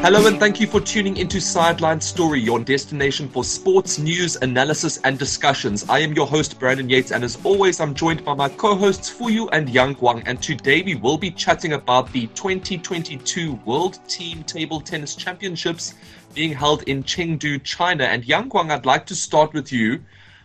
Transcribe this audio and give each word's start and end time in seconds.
Hello 0.00 0.26
and 0.26 0.38
thank 0.38 0.60
you 0.60 0.66
for 0.66 0.80
tuning 0.80 1.16
into 1.16 1.40
Sideline 1.40 2.00
Story, 2.00 2.40
your 2.40 2.60
destination 2.60 3.30
for 3.30 3.44
sports 3.44 3.98
news, 3.98 4.36
analysis, 4.36 4.98
and 5.04 5.18
discussions. 5.18 5.88
I 5.88 6.00
am 6.00 6.12
your 6.12 6.26
host, 6.26 6.58
Brandon 6.58 6.88
Yates, 6.88 7.12
and 7.12 7.24
as 7.24 7.38
always, 7.44 7.80
I'm 7.80 7.94
joined 7.94 8.24
by 8.26 8.34
my 8.34 8.50
co-hosts 8.50 9.10
Fuyu 9.10 9.48
and 9.52 9.70
Yang 9.70 9.96
Guang. 9.96 10.22
And 10.26 10.42
today 10.42 10.82
we 10.82 10.96
will 10.96 11.16
be 11.16 11.30
chatting 11.30 11.72
about 11.72 12.12
the 12.12 12.26
2022 12.28 13.54
World 13.64 13.98
Team 14.06 14.42
Table 14.42 14.82
Tennis 14.82 15.14
Championships 15.14 15.94
being 16.34 16.52
held 16.52 16.82
in 16.82 17.02
Chengdu, 17.02 17.62
China. 17.64 18.04
And 18.04 18.24
Yang 18.24 18.50
Guang, 18.50 18.70
I'd 18.70 18.86
like 18.86 19.06
to 19.06 19.14
start 19.14 19.54
with 19.54 19.72
you. 19.72 20.00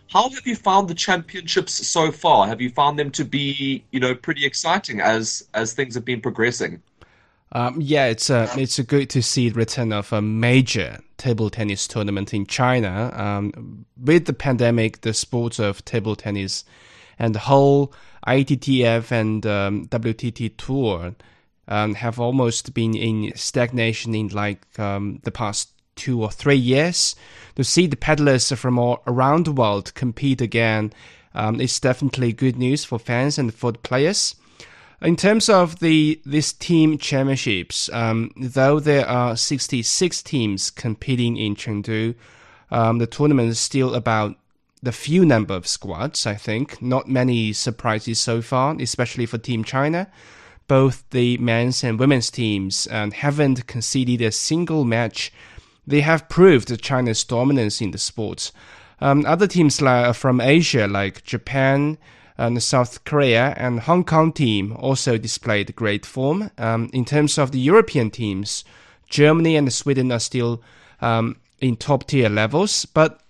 How 0.08 0.28
have 0.28 0.46
you 0.46 0.54
found 0.54 0.88
the 0.88 0.94
championships 0.94 1.72
so 1.86 2.12
far? 2.12 2.46
Have 2.46 2.60
you 2.60 2.70
found 2.70 2.98
them 2.98 3.10
to 3.12 3.24
be, 3.24 3.84
you 3.90 4.00
know, 4.00 4.14
pretty 4.14 4.44
exciting 4.44 5.00
as 5.00 5.46
as 5.54 5.72
things 5.72 5.94
have 5.94 6.04
been 6.04 6.20
progressing? 6.20 6.82
Um, 7.52 7.80
yeah, 7.80 8.06
it's 8.06 8.30
uh, 8.30 8.52
it's 8.56 8.78
good 8.80 9.10
to 9.10 9.22
see 9.22 9.48
the 9.48 9.54
return 9.54 9.92
of 9.92 10.12
a 10.12 10.20
major 10.20 10.98
table 11.16 11.50
tennis 11.50 11.86
tournament 11.86 12.34
in 12.34 12.46
China. 12.46 13.12
Um, 13.14 13.86
with 13.96 14.26
the 14.26 14.32
pandemic, 14.32 15.02
the 15.02 15.14
sports 15.14 15.58
of 15.58 15.84
table 15.84 16.16
tennis 16.16 16.64
and 17.18 17.34
the 17.34 17.40
whole 17.40 17.92
ITTF 18.26 19.12
and 19.12 19.46
um, 19.46 19.86
WTT 19.86 20.56
tour 20.56 21.14
um, 21.68 21.94
have 21.94 22.18
almost 22.18 22.74
been 22.74 22.94
in 22.94 23.32
stagnation 23.36 24.14
in 24.14 24.28
like 24.28 24.78
um, 24.78 25.20
the 25.24 25.30
past 25.30 25.73
two 25.96 26.22
or 26.22 26.30
three 26.30 26.56
years. 26.56 27.16
To 27.56 27.64
see 27.64 27.86
the 27.86 27.96
paddlers 27.96 28.50
from 28.52 28.78
all 28.78 29.02
around 29.06 29.46
the 29.46 29.52
world 29.52 29.94
compete 29.94 30.40
again 30.40 30.92
um, 31.34 31.60
is 31.60 31.78
definitely 31.80 32.32
good 32.32 32.56
news 32.56 32.84
for 32.84 32.98
fans 32.98 33.38
and 33.38 33.54
for 33.54 33.72
the 33.72 33.78
players. 33.78 34.34
In 35.02 35.16
terms 35.16 35.48
of 35.48 35.80
the 35.80 36.20
this 36.24 36.52
team 36.52 36.96
championships, 36.96 37.90
um, 37.92 38.30
though 38.36 38.80
there 38.80 39.06
are 39.06 39.36
66 39.36 40.22
teams 40.22 40.70
competing 40.70 41.36
in 41.36 41.54
Chengdu, 41.56 42.14
um, 42.70 42.98
the 42.98 43.06
tournament 43.06 43.50
is 43.50 43.60
still 43.60 43.94
about 43.94 44.36
the 44.82 44.92
few 44.92 45.24
number 45.24 45.54
of 45.54 45.66
squads. 45.66 46.26
I 46.26 46.34
think 46.34 46.80
not 46.80 47.08
many 47.08 47.52
surprises 47.52 48.18
so 48.18 48.40
far, 48.40 48.76
especially 48.80 49.26
for 49.26 49.38
Team 49.38 49.64
China. 49.64 50.10
Both 50.68 51.04
the 51.10 51.36
men's 51.38 51.84
and 51.84 51.98
women's 51.98 52.30
teams 52.30 52.88
um, 52.90 53.10
haven't 53.10 53.66
conceded 53.66 54.22
a 54.22 54.32
single 54.32 54.84
match. 54.84 55.32
They 55.86 56.00
have 56.00 56.28
proved 56.28 56.82
China's 56.82 57.24
dominance 57.24 57.80
in 57.80 57.90
the 57.90 57.98
sport. 57.98 58.52
Um, 59.00 59.24
other 59.26 59.46
teams 59.46 59.82
like, 59.82 60.14
from 60.14 60.40
Asia, 60.40 60.86
like 60.86 61.24
Japan, 61.24 61.98
and 62.36 62.62
South 62.62 63.04
Korea 63.04 63.54
and 63.56 63.80
Hong 63.80 64.04
Kong 64.04 64.32
team 64.32 64.76
also 64.78 65.18
displayed 65.18 65.76
great 65.76 66.04
form. 66.04 66.50
Um, 66.58 66.90
in 66.92 67.04
terms 67.04 67.38
of 67.38 67.52
the 67.52 67.60
European 67.60 68.10
teams, 68.10 68.64
Germany 69.08 69.56
and 69.56 69.72
Sweden 69.72 70.10
are 70.10 70.18
still 70.18 70.62
um, 71.00 71.36
in 71.60 71.76
top 71.76 72.08
tier 72.08 72.28
levels, 72.28 72.84
but 72.86 73.20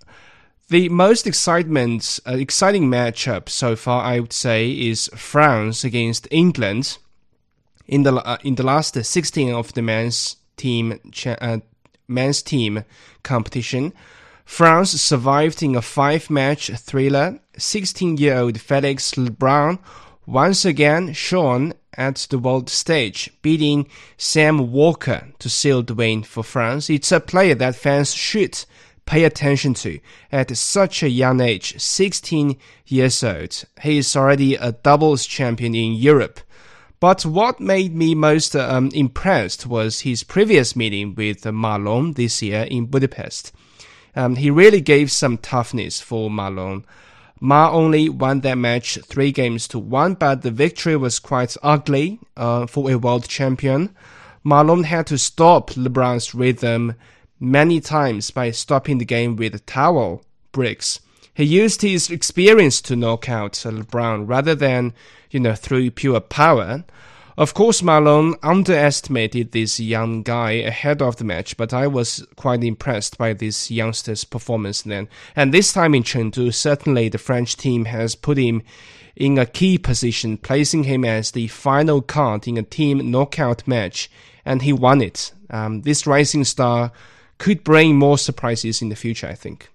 the 0.69 0.89
most 0.89 1.27
excitement, 1.27 2.19
uh, 2.27 2.33
exciting 2.33 2.89
matchup 2.89 3.51
so 3.51 3.77
far, 3.77 4.03
I 4.03 4.21
would 4.21 4.33
say, 4.33 4.71
is 4.71 5.11
France 5.15 5.85
against 5.85 6.27
England. 6.31 6.99
In 7.87 8.03
the 8.03 8.15
uh, 8.15 8.39
in 8.43 8.55
the 8.55 8.63
last 8.63 8.95
16 8.95 9.53
of 9.53 9.75
the 9.75 9.83
men's 9.83 10.37
team 10.57 10.99
uh, 11.27 11.59
men's 12.09 12.43
team 12.43 12.85
competition, 13.23 13.93
France 14.45 14.91
survived 15.01 15.63
in 15.63 15.75
a 15.75 15.83
five 15.83 16.29
match 16.31 16.71
thriller. 16.71 17.41
16 17.57 18.17
year 18.17 18.37
old 18.37 18.61
Felix 18.61 19.17
Lebrun 19.17 19.79
once 20.27 20.65
again 20.65 21.13
shone 21.13 21.73
at 21.97 22.27
the 22.31 22.39
world 22.39 22.69
stage, 22.69 23.31
beating 23.43 23.87
Sam 24.17 24.73
Walker 24.73 25.29
to 25.39 25.49
seal 25.49 25.83
the 25.83 25.95
win 25.95 26.23
for 26.23 26.43
France. 26.43 26.91
It's 26.91 27.13
a 27.13 27.21
player 27.21 27.55
that 27.55 27.77
fans 27.77 28.15
should 28.15 28.65
pay 29.07 29.25
attention 29.25 29.75
to 29.75 29.99
at 30.33 30.57
such 30.57 31.03
a 31.03 31.09
young 31.09 31.41
age, 31.41 31.79
16 31.81 32.57
years 32.87 33.23
old. 33.23 33.65
He 33.83 33.99
is 33.99 34.17
already 34.17 34.55
a 34.55 34.73
doubles 34.73 35.27
champion 35.27 35.75
in 35.75 35.93
Europe. 35.93 36.41
But 37.05 37.27
what 37.27 37.61
made 37.61 37.95
me 37.95 38.15
most 38.15 38.57
um, 38.57 38.89
impressed 38.95 39.67
was 39.67 40.01
his 40.01 40.25
previous 40.25 40.75
meeting 40.75 41.15
with 41.15 41.45
Ma 41.45 41.77
Long 41.77 42.15
this 42.15 42.41
year 42.41 42.63
in 42.63 42.87
Budapest. 42.87 43.53
Um, 44.17 44.37
he 44.37 44.49
really 44.49 44.81
gave 44.81 45.13
some 45.13 45.37
toughness 45.37 46.01
for 46.01 46.31
Ma 46.31 46.49
Long. 46.49 46.87
Ma 47.41 47.71
only 47.71 48.09
won 48.09 48.41
that 48.41 48.57
match 48.57 48.99
three 49.05 49.33
games 49.33 49.69
to 49.69 49.79
one, 49.79 50.15
but 50.15 50.41
the 50.41 50.51
victory 50.51 50.97
was 50.97 51.19
quite 51.19 51.59
ugly 51.63 52.21
uh, 52.39 52.65
for 52.65 52.91
a 52.91 52.97
world 52.97 53.29
champion. 53.29 53.95
Ma 54.43 54.63
Long 54.63 54.85
had 54.85 55.07
to 55.09 55.19
stop 55.19 55.77
Lebrun's 55.77 56.35
rhythm 56.35 56.95
many 57.39 57.83
times 57.83 58.31
by 58.31 58.51
stopping 58.51 58.97
the 58.97 59.05
game 59.05 59.37
with 59.37 59.67
towel 59.67 60.25
breaks. 60.53 61.01
He 61.35 61.45
used 61.45 61.83
his 61.83 62.11
experience 62.11 62.81
to 62.83 62.95
knock 62.95 63.29
out 63.29 63.55
Lebrun 63.55 64.29
rather 64.29 64.55
than, 64.55 64.95
you 65.31 65.41
know, 65.41 65.55
through 65.55 65.91
pure 65.91 66.21
power. 66.21 66.85
Of 67.37 67.53
course, 67.55 67.83
Ma 67.83 67.99
Long 67.99 68.37
underestimated 68.45 69.51
this 69.51 69.81
young 69.81 70.23
guy 70.23 70.53
ahead 70.53 71.03
of 71.03 71.17
the 71.17 71.25
match, 71.25 71.57
but 71.57 71.75
I 71.75 71.89
was 71.89 72.25
quite 72.37 72.63
impressed 72.63 73.19
by 73.19 73.33
this 73.33 73.69
youngster's 73.69 74.23
performance 74.23 74.83
then. 74.83 75.09
And 75.35 75.53
this 75.53 75.73
time 75.73 75.97
in 75.97 76.05
Chengdu, 76.05 76.55
certainly 76.55 77.09
the 77.09 77.19
French 77.19 77.57
team 77.57 77.87
has 77.87 78.15
put 78.15 78.39
him 78.39 78.63
in 79.17 79.37
a 79.37 79.47
key 79.47 79.79
position, 79.79 80.39
placing 80.39 80.85
him 80.85 81.05
as 81.05 81.33
the 81.33 81.49
final 81.49 82.01
card 82.01 82.47
in 82.47 82.57
a 82.57 82.63
team 82.63 83.11
knockout 83.11 83.67
match, 83.67 84.09
and 84.45 84.63
he 84.63 84.73
won 84.73 85.01
it. 85.01 85.33
Um, 85.51 85.83
this 85.83 86.07
rising 86.07 86.45
star 86.45 86.93
could 87.39 87.65
bring 87.65 87.97
more 87.97 88.19
surprises 88.19 88.81
in 88.81 88.91
the 88.91 88.97
future, 88.97 89.27
I 89.27 89.35
think. 89.35 89.71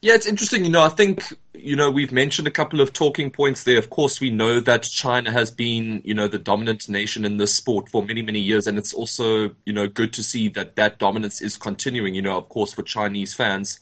Yeah, 0.00 0.14
it's 0.14 0.26
interesting. 0.26 0.64
You 0.64 0.70
know, 0.70 0.82
I 0.84 0.90
think, 0.90 1.24
you 1.54 1.74
know, 1.74 1.90
we've 1.90 2.12
mentioned 2.12 2.46
a 2.46 2.52
couple 2.52 2.80
of 2.80 2.92
talking 2.92 3.32
points 3.32 3.64
there. 3.64 3.78
Of 3.78 3.90
course, 3.90 4.20
we 4.20 4.30
know 4.30 4.60
that 4.60 4.84
China 4.84 5.32
has 5.32 5.50
been, 5.50 6.00
you 6.04 6.14
know, 6.14 6.28
the 6.28 6.38
dominant 6.38 6.88
nation 6.88 7.24
in 7.24 7.36
this 7.36 7.52
sport 7.52 7.88
for 7.88 8.04
many, 8.04 8.22
many 8.22 8.38
years. 8.38 8.68
And 8.68 8.78
it's 8.78 8.94
also, 8.94 9.50
you 9.66 9.72
know, 9.72 9.88
good 9.88 10.12
to 10.12 10.22
see 10.22 10.48
that 10.50 10.76
that 10.76 11.00
dominance 11.00 11.42
is 11.42 11.56
continuing, 11.56 12.14
you 12.14 12.22
know, 12.22 12.36
of 12.36 12.48
course, 12.48 12.72
for 12.72 12.82
Chinese 12.82 13.34
fans. 13.34 13.80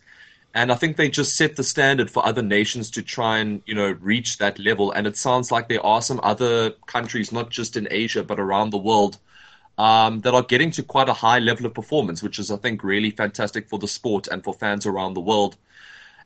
And 0.54 0.72
I 0.72 0.74
think 0.74 0.96
they 0.96 1.10
just 1.10 1.36
set 1.36 1.54
the 1.54 1.62
standard 1.62 2.10
for 2.10 2.24
other 2.24 2.40
nations 2.40 2.90
to 2.92 3.02
try 3.02 3.38
and, 3.40 3.60
you 3.66 3.74
know, 3.74 3.92
reach 4.00 4.38
that 4.38 4.58
level. 4.58 4.92
And 4.92 5.06
it 5.06 5.18
sounds 5.18 5.52
like 5.52 5.68
there 5.68 5.84
are 5.84 6.00
some 6.00 6.20
other 6.22 6.70
countries, 6.86 7.30
not 7.30 7.50
just 7.50 7.76
in 7.76 7.88
Asia, 7.90 8.24
but 8.24 8.40
around 8.40 8.70
the 8.70 8.78
world, 8.78 9.18
um, 9.76 10.22
that 10.22 10.32
are 10.32 10.42
getting 10.42 10.70
to 10.72 10.82
quite 10.82 11.10
a 11.10 11.12
high 11.12 11.40
level 11.40 11.66
of 11.66 11.74
performance, 11.74 12.22
which 12.22 12.38
is, 12.38 12.50
I 12.50 12.56
think, 12.56 12.82
really 12.82 13.10
fantastic 13.10 13.68
for 13.68 13.78
the 13.78 13.86
sport 13.88 14.28
and 14.28 14.42
for 14.42 14.54
fans 14.54 14.86
around 14.86 15.12
the 15.12 15.20
world 15.20 15.58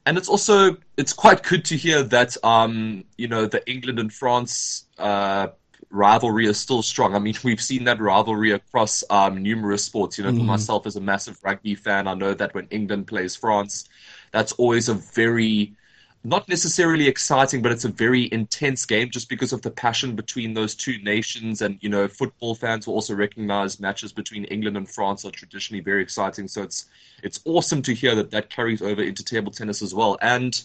and 0.07 0.17
it's 0.17 0.29
also 0.29 0.77
it's 0.97 1.13
quite 1.13 1.43
good 1.43 1.65
to 1.67 1.77
hear 1.77 2.03
that 2.03 2.37
um, 2.45 3.05
you 3.17 3.29
know 3.29 3.47
the 3.47 3.69
England 3.71 3.99
and 3.99 4.13
France 4.13 4.87
uh, 4.99 5.49
rivalry 5.91 6.47
is 6.47 6.59
still 6.59 6.83
strong. 6.83 7.15
I 7.15 7.19
mean, 7.19 7.35
we've 7.45 7.61
seen 7.61 7.85
that 7.85 8.01
rivalry 8.01 8.53
across 8.53 9.05
um, 9.11 9.43
numerous 9.43 9.85
sports. 9.85 10.19
You 10.19 10.25
know, 10.25 10.33
mm. 10.33 10.39
for 10.39 10.45
myself 10.45 10.87
as 10.87 10.97
a 10.97 11.01
massive 11.01 11.39
rugby 11.43 11.75
fan, 11.75 12.09
I 12.09 12.15
know 12.15 12.35
that 12.35 12.55
when 12.55 12.67
England 12.71 13.07
plays 13.07 13.37
France, 13.37 13.89
that's 14.33 14.53
always 14.53 14.89
a 14.89 14.95
very 14.95 15.75
not 16.23 16.49
necessarily 16.49 17.09
exciting, 17.09 17.63
but 17.63 17.73
it's 17.73 17.87
a 17.87 17.89
very 17.89 18.29
intense 18.31 18.85
game 18.85 19.09
just 19.11 19.29
because 19.29 19.53
of 19.53 19.63
the 19.63 19.71
passion 19.71 20.15
between 20.15 20.53
those 20.53 20.75
two 20.75 20.99
nations. 20.99 21.63
And, 21.63 21.79
you 21.81 21.89
know, 21.89 22.09
football 22.09 22.55
fans 22.55 22.87
will 22.87 22.95
also 22.95 23.15
recognize 23.15 23.81
matches 23.81 24.13
between 24.13 24.45
England 24.45 24.77
and 24.77 24.89
France 24.89 25.25
are 25.25 25.31
traditionally 25.31 25.83
very 25.83 26.03
exciting. 26.03 26.47
So 26.47 26.63
it's, 26.63 26.87
it's 27.23 27.41
awesome 27.47 27.81
to 27.83 27.95
hear 27.95 28.15
that 28.17 28.31
that 28.33 28.51
carries 28.51 28.83
over 28.83 29.03
into 29.03 29.25
table 29.25 29.51
tennis 29.51 29.81
as 29.81 29.95
well. 29.95 30.19
And, 30.21 30.63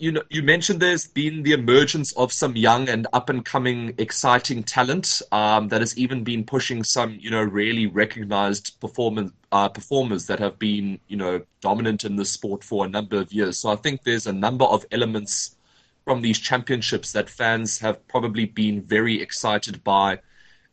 you 0.00 0.12
know, 0.12 0.22
you 0.30 0.42
mentioned 0.42 0.80
there's 0.80 1.06
been 1.06 1.42
the 1.42 1.52
emergence 1.52 2.12
of 2.12 2.32
some 2.32 2.56
young 2.56 2.88
and 2.88 3.06
up 3.12 3.28
and 3.28 3.44
coming 3.44 3.92
exciting 3.98 4.62
talent 4.62 5.20
um, 5.30 5.68
that 5.68 5.82
has 5.82 5.96
even 5.98 6.24
been 6.24 6.42
pushing 6.42 6.82
some, 6.82 7.18
you 7.20 7.30
know, 7.30 7.42
really 7.42 7.86
recognized 7.86 8.80
performance 8.80 9.30
uh, 9.52 9.68
performers 9.68 10.26
that 10.26 10.38
have 10.38 10.58
been, 10.58 10.98
you 11.08 11.18
know, 11.18 11.42
dominant 11.60 12.04
in 12.04 12.16
the 12.16 12.24
sport 12.24 12.64
for 12.64 12.86
a 12.86 12.88
number 12.88 13.20
of 13.20 13.30
years. 13.30 13.58
So 13.58 13.68
I 13.68 13.76
think 13.76 14.02
there's 14.02 14.26
a 14.26 14.32
number 14.32 14.64
of 14.64 14.86
elements 14.90 15.56
from 16.06 16.22
these 16.22 16.38
championships 16.38 17.12
that 17.12 17.28
fans 17.28 17.78
have 17.80 18.08
probably 18.08 18.46
been 18.46 18.80
very 18.80 19.20
excited 19.20 19.84
by. 19.84 20.18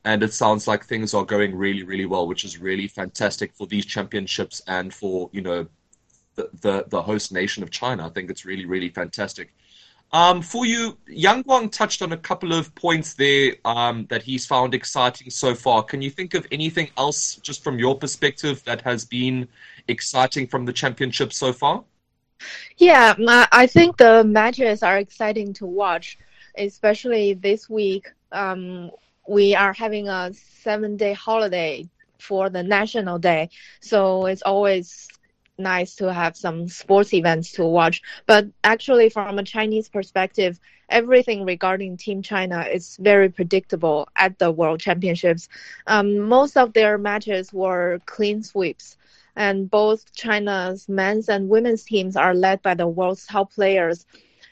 And 0.05 0.23
it 0.23 0.31
sounds 0.31 0.69
like 0.69 0.85
things 0.85 1.13
are 1.13 1.25
going 1.25 1.53
really, 1.53 1.83
really 1.83 2.05
well, 2.05 2.27
which 2.27 2.45
is 2.45 2.59
really 2.59 2.87
fantastic 2.87 3.51
for 3.53 3.67
these 3.67 3.85
championships 3.85 4.61
and 4.67 4.93
for, 4.93 5.29
you 5.33 5.41
know, 5.41 5.67
the, 6.61 6.85
the, 6.87 7.01
host 7.01 7.31
nation 7.31 7.63
of 7.63 7.69
China. 7.69 8.05
I 8.05 8.09
think 8.09 8.29
it's 8.29 8.45
really, 8.45 8.65
really 8.65 8.89
fantastic. 8.89 9.53
Um, 10.13 10.41
Fuyu, 10.41 10.95
Yang 11.07 11.43
Guang 11.43 11.71
touched 11.71 12.01
on 12.01 12.13
a 12.13 12.17
couple 12.17 12.53
of 12.53 12.73
points 12.75 13.13
there 13.13 13.55
um, 13.65 14.05
that 14.09 14.23
he's 14.23 14.45
found 14.45 14.73
exciting 14.73 15.29
so 15.29 15.53
far. 15.53 15.83
Can 15.83 16.01
you 16.01 16.09
think 16.09 16.33
of 16.33 16.47
anything 16.51 16.89
else, 16.97 17.35
just 17.35 17.63
from 17.63 17.77
your 17.77 17.97
perspective, 17.97 18.63
that 18.63 18.81
has 18.81 19.03
been 19.03 19.47
exciting 19.89 20.47
from 20.47 20.65
the 20.65 20.71
championship 20.71 21.33
so 21.33 21.51
far? 21.51 21.83
Yeah, 22.77 23.15
I 23.51 23.67
think 23.67 23.97
the 23.97 24.23
matches 24.23 24.83
are 24.83 24.97
exciting 24.97 25.53
to 25.53 25.65
watch, 25.65 26.17
especially 26.57 27.33
this 27.33 27.69
week. 27.69 28.07
um, 28.31 28.91
we 29.27 29.55
are 29.55 29.73
having 29.73 30.07
a 30.07 30.31
seven 30.63 30.97
day 30.97 31.13
holiday 31.13 31.87
for 32.17 32.49
the 32.49 32.63
national 32.63 33.19
day. 33.19 33.49
So 33.81 34.25
it's 34.25 34.41
always 34.41 35.07
nice 35.57 35.95
to 35.95 36.13
have 36.13 36.35
some 36.35 36.67
sports 36.67 37.13
events 37.13 37.51
to 37.53 37.65
watch. 37.65 38.01
But 38.25 38.47
actually, 38.63 39.09
from 39.09 39.39
a 39.39 39.43
Chinese 39.43 39.89
perspective, 39.89 40.59
everything 40.89 41.45
regarding 41.45 41.97
Team 41.97 42.21
China 42.21 42.61
is 42.61 42.97
very 42.97 43.29
predictable 43.29 44.07
at 44.15 44.37
the 44.39 44.51
World 44.51 44.79
Championships. 44.79 45.49
Um, 45.87 46.19
most 46.19 46.57
of 46.57 46.73
their 46.73 46.97
matches 46.97 47.51
were 47.53 47.99
clean 48.05 48.43
sweeps. 48.43 48.97
And 49.35 49.69
both 49.69 50.13
China's 50.15 50.89
men's 50.89 51.29
and 51.29 51.47
women's 51.47 51.83
teams 51.83 52.15
are 52.15 52.33
led 52.33 52.61
by 52.63 52.73
the 52.73 52.87
world's 52.87 53.25
top 53.25 53.53
players. 53.53 54.05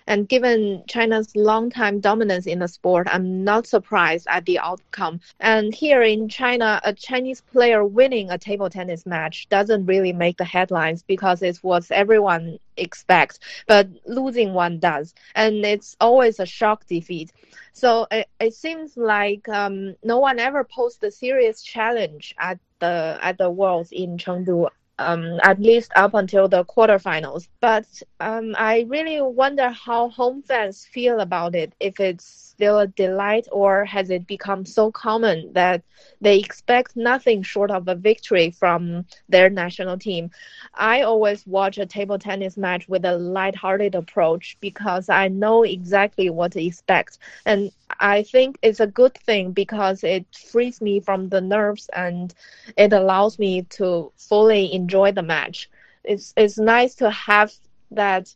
And 0.08 0.30
given 0.30 0.84
China's 0.88 1.36
long-time 1.36 2.00
dominance 2.00 2.46
in 2.46 2.60
the 2.60 2.68
sport, 2.68 3.08
I'm 3.10 3.44
not 3.44 3.68
surprised 3.68 4.28
at 4.30 4.46
the 4.46 4.60
outcome. 4.60 5.20
And 5.40 5.74
here 5.74 6.04
in 6.04 6.30
China, 6.30 6.80
a 6.84 6.94
Chinese 6.94 7.42
player 7.42 7.84
winning 7.84 8.30
a 8.30 8.38
table 8.38 8.70
tennis 8.70 9.06
match 9.06 9.48
doesn't 9.50 9.86
really 9.86 10.14
make 10.14 10.38
the 10.38 10.46
headlines 10.46 11.04
because 11.04 11.42
it's 11.42 11.64
what 11.64 11.90
everyone 11.92 12.60
expects, 12.78 13.40
but 13.68 13.88
losing 14.06 14.54
one 14.54 14.80
does. 14.80 15.14
And 15.34 15.66
it's 15.66 15.96
always 16.00 16.40
a 16.40 16.46
shock 16.46 16.86
defeat. 16.86 17.32
So 17.74 18.08
it, 18.12 18.28
it 18.40 18.54
seems 18.54 18.98
like 18.98 19.48
um, 19.50 19.96
no 20.04 20.20
one 20.20 20.40
ever 20.40 20.64
posed 20.64 21.04
a 21.04 21.12
serious 21.12 21.62
challenge 21.62 22.36
at 22.38 22.60
the 22.80 23.18
at 23.22 23.38
the 23.38 23.50
Worlds 23.50 23.92
in 23.92 24.18
Chengdu 24.18 24.70
um, 25.00 25.40
at 25.44 25.60
least 25.60 25.92
up 25.96 26.14
until 26.14 26.48
the 26.48 26.64
quarterfinals. 26.66 27.48
But 27.60 27.86
um, 28.20 28.56
I 28.58 28.86
really 28.88 29.22
wonder 29.22 29.70
how 29.70 30.10
home 30.10 30.42
fans 30.44 30.86
feel 30.86 31.20
about 31.20 31.56
it. 31.56 31.74
If 31.80 32.00
it's 32.00 32.26
still 32.26 32.80
a 32.80 32.88
delight, 32.88 33.48
or 33.52 33.84
has 33.86 34.10
it 34.10 34.26
become 34.28 34.66
so 34.66 34.92
common 34.92 35.52
that 35.54 35.84
they 36.22 36.40
expect 36.40 36.96
nothing 36.96 37.44
short 37.44 37.70
of 37.70 37.88
a 37.88 37.96
victory 37.96 38.50
from 38.52 39.06
their 39.28 39.50
national 39.50 39.98
team? 39.98 40.32
I 40.74 41.02
always 41.02 41.46
watch 41.46 41.78
a 41.78 41.86
table 41.86 42.18
tennis 42.18 42.56
match 42.56 42.88
with 42.88 43.04
a 43.04 43.18
light-hearted 43.18 43.96
approach 43.96 44.58
because 44.62 45.10
I 45.10 45.28
know 45.28 45.64
exactly 45.64 46.30
what 46.30 46.54
to 46.54 46.64
expect, 46.64 47.20
and 47.46 47.72
I 48.00 48.24
think 48.24 48.58
it's 48.62 48.80
a 48.80 48.88
good 48.88 49.16
thing 49.16 49.52
because 49.52 50.04
it 50.04 50.26
frees 50.36 50.82
me 50.82 51.00
from 51.00 51.30
the 51.30 51.42
nerves 51.42 51.90
and 51.94 52.34
it 52.78 52.94
allows 52.94 53.40
me 53.40 53.64
to 53.78 54.12
fully 54.18 54.74
enjoy 54.74 55.12
the 55.12 55.24
match. 55.24 55.70
It's 56.04 56.34
it's 56.38 56.58
nice 56.58 56.96
to 56.96 57.10
have 57.12 57.54
that 57.92 58.36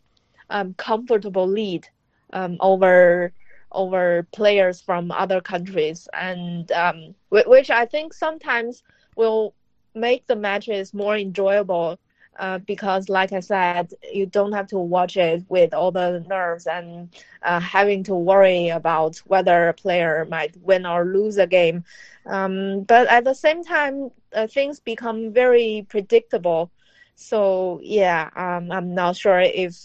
um, 0.49 0.73
comfortable 0.75 1.47
lead 1.47 1.87
um, 2.33 2.57
over 2.59 3.33
over 3.71 4.27
players 4.31 4.81
from 4.81 5.11
other 5.11 5.41
countries, 5.41 6.07
and 6.13 6.71
um, 6.71 7.15
which 7.29 7.69
I 7.69 7.85
think 7.85 8.13
sometimes 8.13 8.83
will 9.15 9.55
make 9.95 10.27
the 10.27 10.35
matches 10.35 10.93
more 10.93 11.15
enjoyable 11.17 11.99
uh, 12.39 12.59
because, 12.59 13.09
like 13.09 13.33
I 13.33 13.41
said, 13.41 13.93
you 14.11 14.25
don't 14.25 14.53
have 14.53 14.67
to 14.67 14.77
watch 14.79 15.17
it 15.17 15.43
with 15.49 15.73
all 15.73 15.91
the 15.91 16.23
nerves 16.27 16.65
and 16.67 17.09
uh, 17.43 17.59
having 17.59 18.03
to 18.05 18.15
worry 18.15 18.69
about 18.69 19.17
whether 19.25 19.69
a 19.69 19.73
player 19.73 20.25
might 20.29 20.55
win 20.61 20.85
or 20.85 21.05
lose 21.05 21.37
a 21.37 21.47
game. 21.47 21.83
Um, 22.25 22.83
but 22.83 23.07
at 23.07 23.25
the 23.25 23.33
same 23.35 23.63
time, 23.63 24.11
uh, 24.33 24.47
things 24.47 24.79
become 24.79 25.31
very 25.33 25.85
predictable. 25.89 26.71
So 27.15 27.79
yeah, 27.83 28.29
um, 28.35 28.71
I'm 28.71 28.93
not 28.95 29.15
sure 29.17 29.39
if 29.39 29.77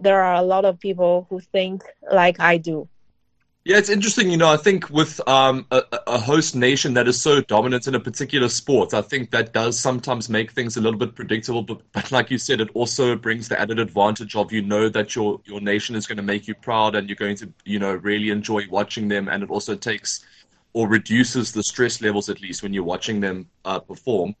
there 0.00 0.22
are 0.22 0.34
a 0.34 0.42
lot 0.42 0.64
of 0.64 0.80
people 0.80 1.26
who 1.30 1.40
think 1.40 1.82
like 2.10 2.40
I 2.40 2.58
do. 2.58 2.88
Yeah, 3.64 3.78
it's 3.78 3.90
interesting. 3.90 4.28
You 4.28 4.36
know, 4.38 4.48
I 4.52 4.56
think 4.56 4.90
with 4.90 5.20
um, 5.28 5.66
a, 5.70 5.84
a, 6.08 6.18
host 6.18 6.56
nation 6.56 6.94
that 6.94 7.06
is 7.06 7.20
so 7.20 7.40
dominant 7.42 7.86
in 7.86 7.94
a 7.94 8.00
particular 8.00 8.48
sport, 8.48 8.92
I 8.92 9.02
think 9.02 9.30
that 9.30 9.52
does 9.52 9.78
sometimes 9.78 10.28
make 10.28 10.50
things 10.50 10.76
a 10.76 10.80
little 10.80 10.98
bit 10.98 11.14
predictable. 11.14 11.62
But, 11.62 11.80
but 11.92 12.10
like 12.10 12.28
you 12.28 12.38
said, 12.38 12.60
it 12.60 12.70
also 12.74 13.14
brings 13.14 13.48
the 13.48 13.60
added 13.60 13.78
advantage 13.78 14.34
of 14.34 14.50
you 14.50 14.62
know 14.62 14.88
that 14.88 15.14
your 15.14 15.40
your 15.44 15.60
nation 15.60 15.94
is 15.94 16.08
going 16.08 16.16
to 16.16 16.24
make 16.24 16.48
you 16.48 16.56
proud 16.56 16.96
and 16.96 17.08
you're 17.08 17.14
going 17.14 17.36
to 17.36 17.52
you 17.64 17.78
know 17.78 17.94
really 17.94 18.30
enjoy 18.30 18.64
watching 18.68 19.06
them. 19.06 19.28
And 19.28 19.44
it 19.44 19.50
also 19.50 19.76
takes 19.76 20.24
or 20.72 20.88
reduces 20.88 21.52
the 21.52 21.62
stress 21.62 22.02
levels 22.02 22.28
at 22.28 22.40
least 22.40 22.64
when 22.64 22.74
you're 22.74 22.82
watching 22.82 23.20
them 23.20 23.48
uh, 23.64 23.78
perform. 23.78 24.34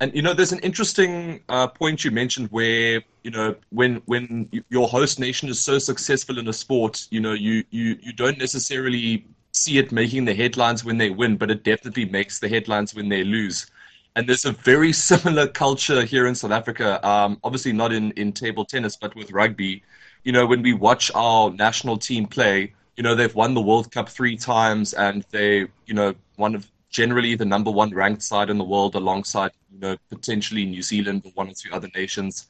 And 0.00 0.14
you 0.14 0.22
know, 0.22 0.34
there's 0.34 0.52
an 0.52 0.58
interesting 0.60 1.42
uh, 1.48 1.68
point 1.68 2.04
you 2.04 2.10
mentioned 2.10 2.48
where 2.50 3.02
you 3.22 3.30
know 3.30 3.54
when 3.70 4.02
when 4.06 4.50
your 4.68 4.88
host 4.88 5.20
nation 5.20 5.48
is 5.48 5.60
so 5.60 5.78
successful 5.78 6.38
in 6.38 6.48
a 6.48 6.52
sport, 6.52 7.06
you 7.10 7.20
know, 7.20 7.32
you 7.32 7.64
you 7.70 7.96
you 8.02 8.12
don't 8.12 8.38
necessarily 8.38 9.24
see 9.52 9.78
it 9.78 9.92
making 9.92 10.24
the 10.24 10.34
headlines 10.34 10.84
when 10.84 10.98
they 10.98 11.10
win, 11.10 11.36
but 11.36 11.50
it 11.50 11.62
definitely 11.62 12.06
makes 12.06 12.40
the 12.40 12.48
headlines 12.48 12.94
when 12.94 13.08
they 13.08 13.22
lose. 13.22 13.66
And 14.16 14.28
there's 14.28 14.44
a 14.44 14.52
very 14.52 14.92
similar 15.10 15.46
culture 15.46 16.04
here 16.04 16.26
in 16.26 16.34
South 16.34 16.52
Africa. 16.52 17.06
Um, 17.06 17.38
obviously, 17.44 17.72
not 17.72 17.92
in 17.92 18.12
in 18.12 18.32
table 18.32 18.64
tennis, 18.64 18.96
but 18.96 19.14
with 19.14 19.30
rugby. 19.30 19.82
You 20.24 20.32
know, 20.32 20.46
when 20.46 20.62
we 20.62 20.72
watch 20.72 21.10
our 21.14 21.50
national 21.50 21.98
team 21.98 22.26
play, 22.26 22.74
you 22.96 23.02
know, 23.02 23.14
they've 23.14 23.34
won 23.34 23.54
the 23.54 23.60
World 23.60 23.90
Cup 23.90 24.08
three 24.08 24.36
times, 24.36 24.94
and 24.94 25.24
they, 25.30 25.66
you 25.86 25.94
know, 25.94 26.14
one 26.36 26.54
of 26.54 26.70
generally 26.90 27.34
the 27.34 27.44
number 27.44 27.70
one 27.70 27.90
ranked 27.90 28.22
side 28.22 28.50
in 28.50 28.58
the 28.58 28.64
world 28.64 28.94
alongside, 28.94 29.50
you 29.72 29.80
know, 29.80 29.96
potentially 30.10 30.64
New 30.64 30.82
Zealand 30.82 31.22
or 31.24 31.32
one 31.34 31.48
or 31.48 31.54
two 31.54 31.72
other 31.72 31.88
nations. 31.94 32.48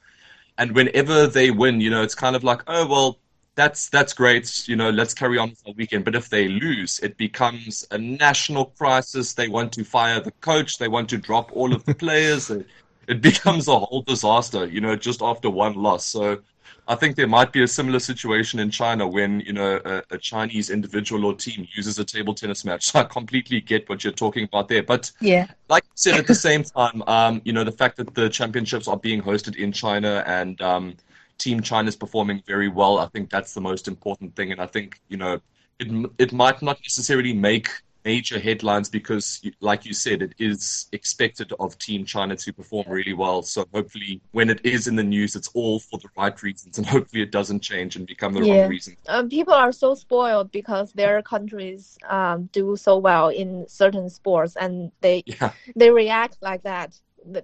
And 0.58 0.72
whenever 0.72 1.26
they 1.26 1.50
win, 1.50 1.80
you 1.80 1.90
know, 1.90 2.02
it's 2.02 2.14
kind 2.14 2.36
of 2.36 2.44
like, 2.44 2.62
oh 2.66 2.86
well, 2.86 3.18
that's 3.54 3.88
that's 3.90 4.12
great, 4.12 4.66
you 4.66 4.76
know, 4.76 4.90
let's 4.90 5.14
carry 5.14 5.38
on 5.38 5.50
for 5.50 5.64
the 5.66 5.72
weekend. 5.72 6.04
But 6.04 6.14
if 6.14 6.28
they 6.28 6.48
lose, 6.48 6.98
it 7.00 7.16
becomes 7.16 7.86
a 7.90 7.98
national 7.98 8.66
crisis. 8.66 9.34
They 9.34 9.48
want 9.48 9.72
to 9.72 9.84
fire 9.84 10.20
the 10.20 10.32
coach, 10.32 10.78
they 10.78 10.88
want 10.88 11.08
to 11.10 11.18
drop 11.18 11.52
all 11.52 11.72
of 11.72 11.84
the 11.84 11.94
players. 11.94 12.50
it 13.08 13.20
becomes 13.20 13.68
a 13.68 13.78
whole 13.78 14.02
disaster, 14.02 14.66
you 14.66 14.80
know, 14.80 14.96
just 14.96 15.22
after 15.22 15.50
one 15.50 15.74
loss. 15.74 16.06
So 16.06 16.40
I 16.88 16.96
think 16.96 17.14
there 17.16 17.28
might 17.28 17.52
be 17.52 17.62
a 17.62 17.68
similar 17.68 18.00
situation 18.00 18.58
in 18.58 18.70
China 18.70 19.06
when 19.06 19.40
you 19.40 19.52
know 19.52 19.80
a, 19.84 20.02
a, 20.10 20.18
Chinese 20.18 20.68
individual 20.68 21.24
or 21.24 21.34
team 21.34 21.66
uses 21.74 21.98
a 21.98 22.04
table 22.04 22.34
tennis 22.34 22.64
match. 22.64 22.86
So 22.92 23.00
I 23.00 23.04
completely 23.04 23.60
get 23.60 23.88
what 23.88 24.02
you're 24.02 24.12
talking 24.12 24.44
about 24.44 24.68
there. 24.68 24.82
But 24.82 25.12
yeah, 25.20 25.46
like 25.68 25.84
you 25.84 25.90
said, 25.94 26.18
at 26.18 26.26
the 26.26 26.34
same 26.34 26.64
time, 26.64 27.02
um, 27.06 27.40
you 27.44 27.52
know 27.52 27.64
the 27.64 27.72
fact 27.72 27.96
that 27.98 28.14
the 28.14 28.28
championships 28.28 28.88
are 28.88 28.96
being 28.96 29.22
hosted 29.22 29.56
in 29.56 29.70
China 29.72 30.24
and 30.26 30.60
um, 30.60 30.96
Team 31.38 31.62
China 31.62 31.88
is 31.88 31.96
performing 31.96 32.42
very 32.46 32.68
well. 32.68 32.98
I 32.98 33.06
think 33.06 33.30
that's 33.30 33.54
the 33.54 33.60
most 33.60 33.86
important 33.86 34.34
thing. 34.34 34.50
And 34.50 34.60
I 34.60 34.66
think 34.66 35.00
you 35.08 35.16
know 35.16 35.40
it 35.78 36.10
it 36.18 36.32
might 36.32 36.60
not 36.62 36.80
necessarily 36.80 37.32
make 37.32 37.68
major 38.04 38.38
headlines 38.38 38.88
because, 38.88 39.42
like 39.60 39.84
you 39.84 39.94
said, 39.94 40.22
it 40.22 40.34
is 40.38 40.86
expected 40.92 41.52
of 41.60 41.78
Team 41.78 42.04
China 42.04 42.36
to 42.36 42.52
perform 42.52 42.86
really 42.88 43.12
well. 43.12 43.42
So 43.42 43.66
hopefully, 43.72 44.20
when 44.32 44.50
it 44.50 44.60
is 44.64 44.86
in 44.86 44.96
the 44.96 45.02
news, 45.02 45.36
it's 45.36 45.48
all 45.54 45.80
for 45.80 45.98
the 45.98 46.08
right 46.16 46.40
reasons, 46.42 46.78
and 46.78 46.86
hopefully, 46.86 47.22
it 47.22 47.30
doesn't 47.30 47.60
change 47.60 47.96
and 47.96 48.06
become 48.06 48.32
the 48.32 48.44
yeah. 48.44 48.62
wrong 48.62 48.70
reason. 48.70 48.96
Um, 49.08 49.28
people 49.28 49.54
are 49.54 49.72
so 49.72 49.94
spoiled 49.94 50.50
because 50.52 50.92
their 50.92 51.22
countries 51.22 51.98
um, 52.08 52.48
do 52.52 52.76
so 52.76 52.98
well 52.98 53.28
in 53.28 53.66
certain 53.68 54.08
sports, 54.10 54.56
and 54.56 54.92
they 55.00 55.22
yeah. 55.26 55.52
they 55.76 55.90
react 55.90 56.38
like 56.40 56.62
that 56.62 56.98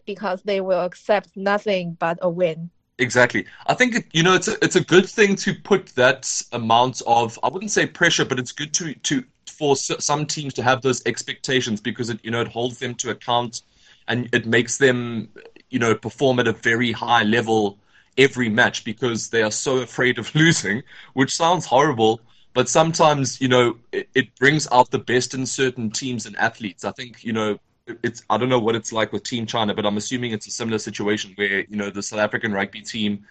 because 0.06 0.42
they 0.42 0.60
will 0.60 0.84
accept 0.84 1.36
nothing 1.36 1.96
but 1.98 2.18
a 2.20 2.28
win. 2.28 2.70
Exactly. 2.98 3.46
I 3.66 3.74
think 3.74 4.08
you 4.12 4.24
know 4.24 4.34
it's 4.34 4.48
a, 4.48 4.56
it's 4.62 4.74
a 4.74 4.80
good 4.80 5.08
thing 5.08 5.36
to 5.36 5.54
put 5.54 5.86
that 5.94 6.42
amount 6.52 7.00
of 7.06 7.38
I 7.44 7.48
wouldn't 7.48 7.70
say 7.70 7.86
pressure, 7.86 8.24
but 8.24 8.38
it's 8.40 8.50
good 8.50 8.74
to 8.74 8.94
to 8.94 9.24
for 9.48 9.76
some 9.76 10.26
teams 10.26 10.54
to 10.54 10.62
have 10.62 10.82
those 10.82 11.04
expectations 11.06 11.80
because 11.80 12.10
it 12.10 12.20
you 12.22 12.30
know 12.30 12.40
it 12.40 12.48
holds 12.48 12.78
them 12.78 12.94
to 12.96 13.10
account 13.10 13.62
and 14.08 14.28
it 14.32 14.46
makes 14.46 14.78
them 14.78 15.28
you 15.70 15.78
know 15.78 15.94
perform 15.94 16.40
at 16.40 16.48
a 16.48 16.52
very 16.52 16.92
high 16.92 17.22
level 17.22 17.78
every 18.16 18.48
match 18.48 18.84
because 18.84 19.30
they 19.30 19.42
are 19.42 19.50
so 19.50 19.78
afraid 19.78 20.18
of 20.18 20.34
losing, 20.34 20.82
which 21.14 21.34
sounds 21.34 21.64
horrible, 21.64 22.20
but 22.52 22.68
sometimes 22.68 23.40
you 23.40 23.48
know 23.48 23.76
it, 23.92 24.08
it 24.14 24.34
brings 24.36 24.68
out 24.72 24.90
the 24.90 24.98
best 24.98 25.34
in 25.34 25.46
certain 25.46 25.90
teams 25.90 26.26
and 26.26 26.36
athletes. 26.36 26.84
I 26.84 26.90
think 26.92 27.24
you 27.24 27.32
know 27.32 27.58
it's 28.02 28.22
I 28.28 28.36
don't 28.36 28.48
know 28.48 28.58
what 28.58 28.74
it's 28.74 28.92
like 28.92 29.12
with 29.12 29.22
Team 29.22 29.46
China, 29.46 29.74
but 29.74 29.86
I'm 29.86 29.96
assuming 29.96 30.32
it's 30.32 30.46
a 30.46 30.50
similar 30.50 30.78
situation 30.78 31.32
where 31.36 31.60
you 31.60 31.76
know 31.76 31.90
the 31.90 32.02
South 32.02 32.18
African 32.18 32.52
rugby 32.52 32.82
team 32.82 33.24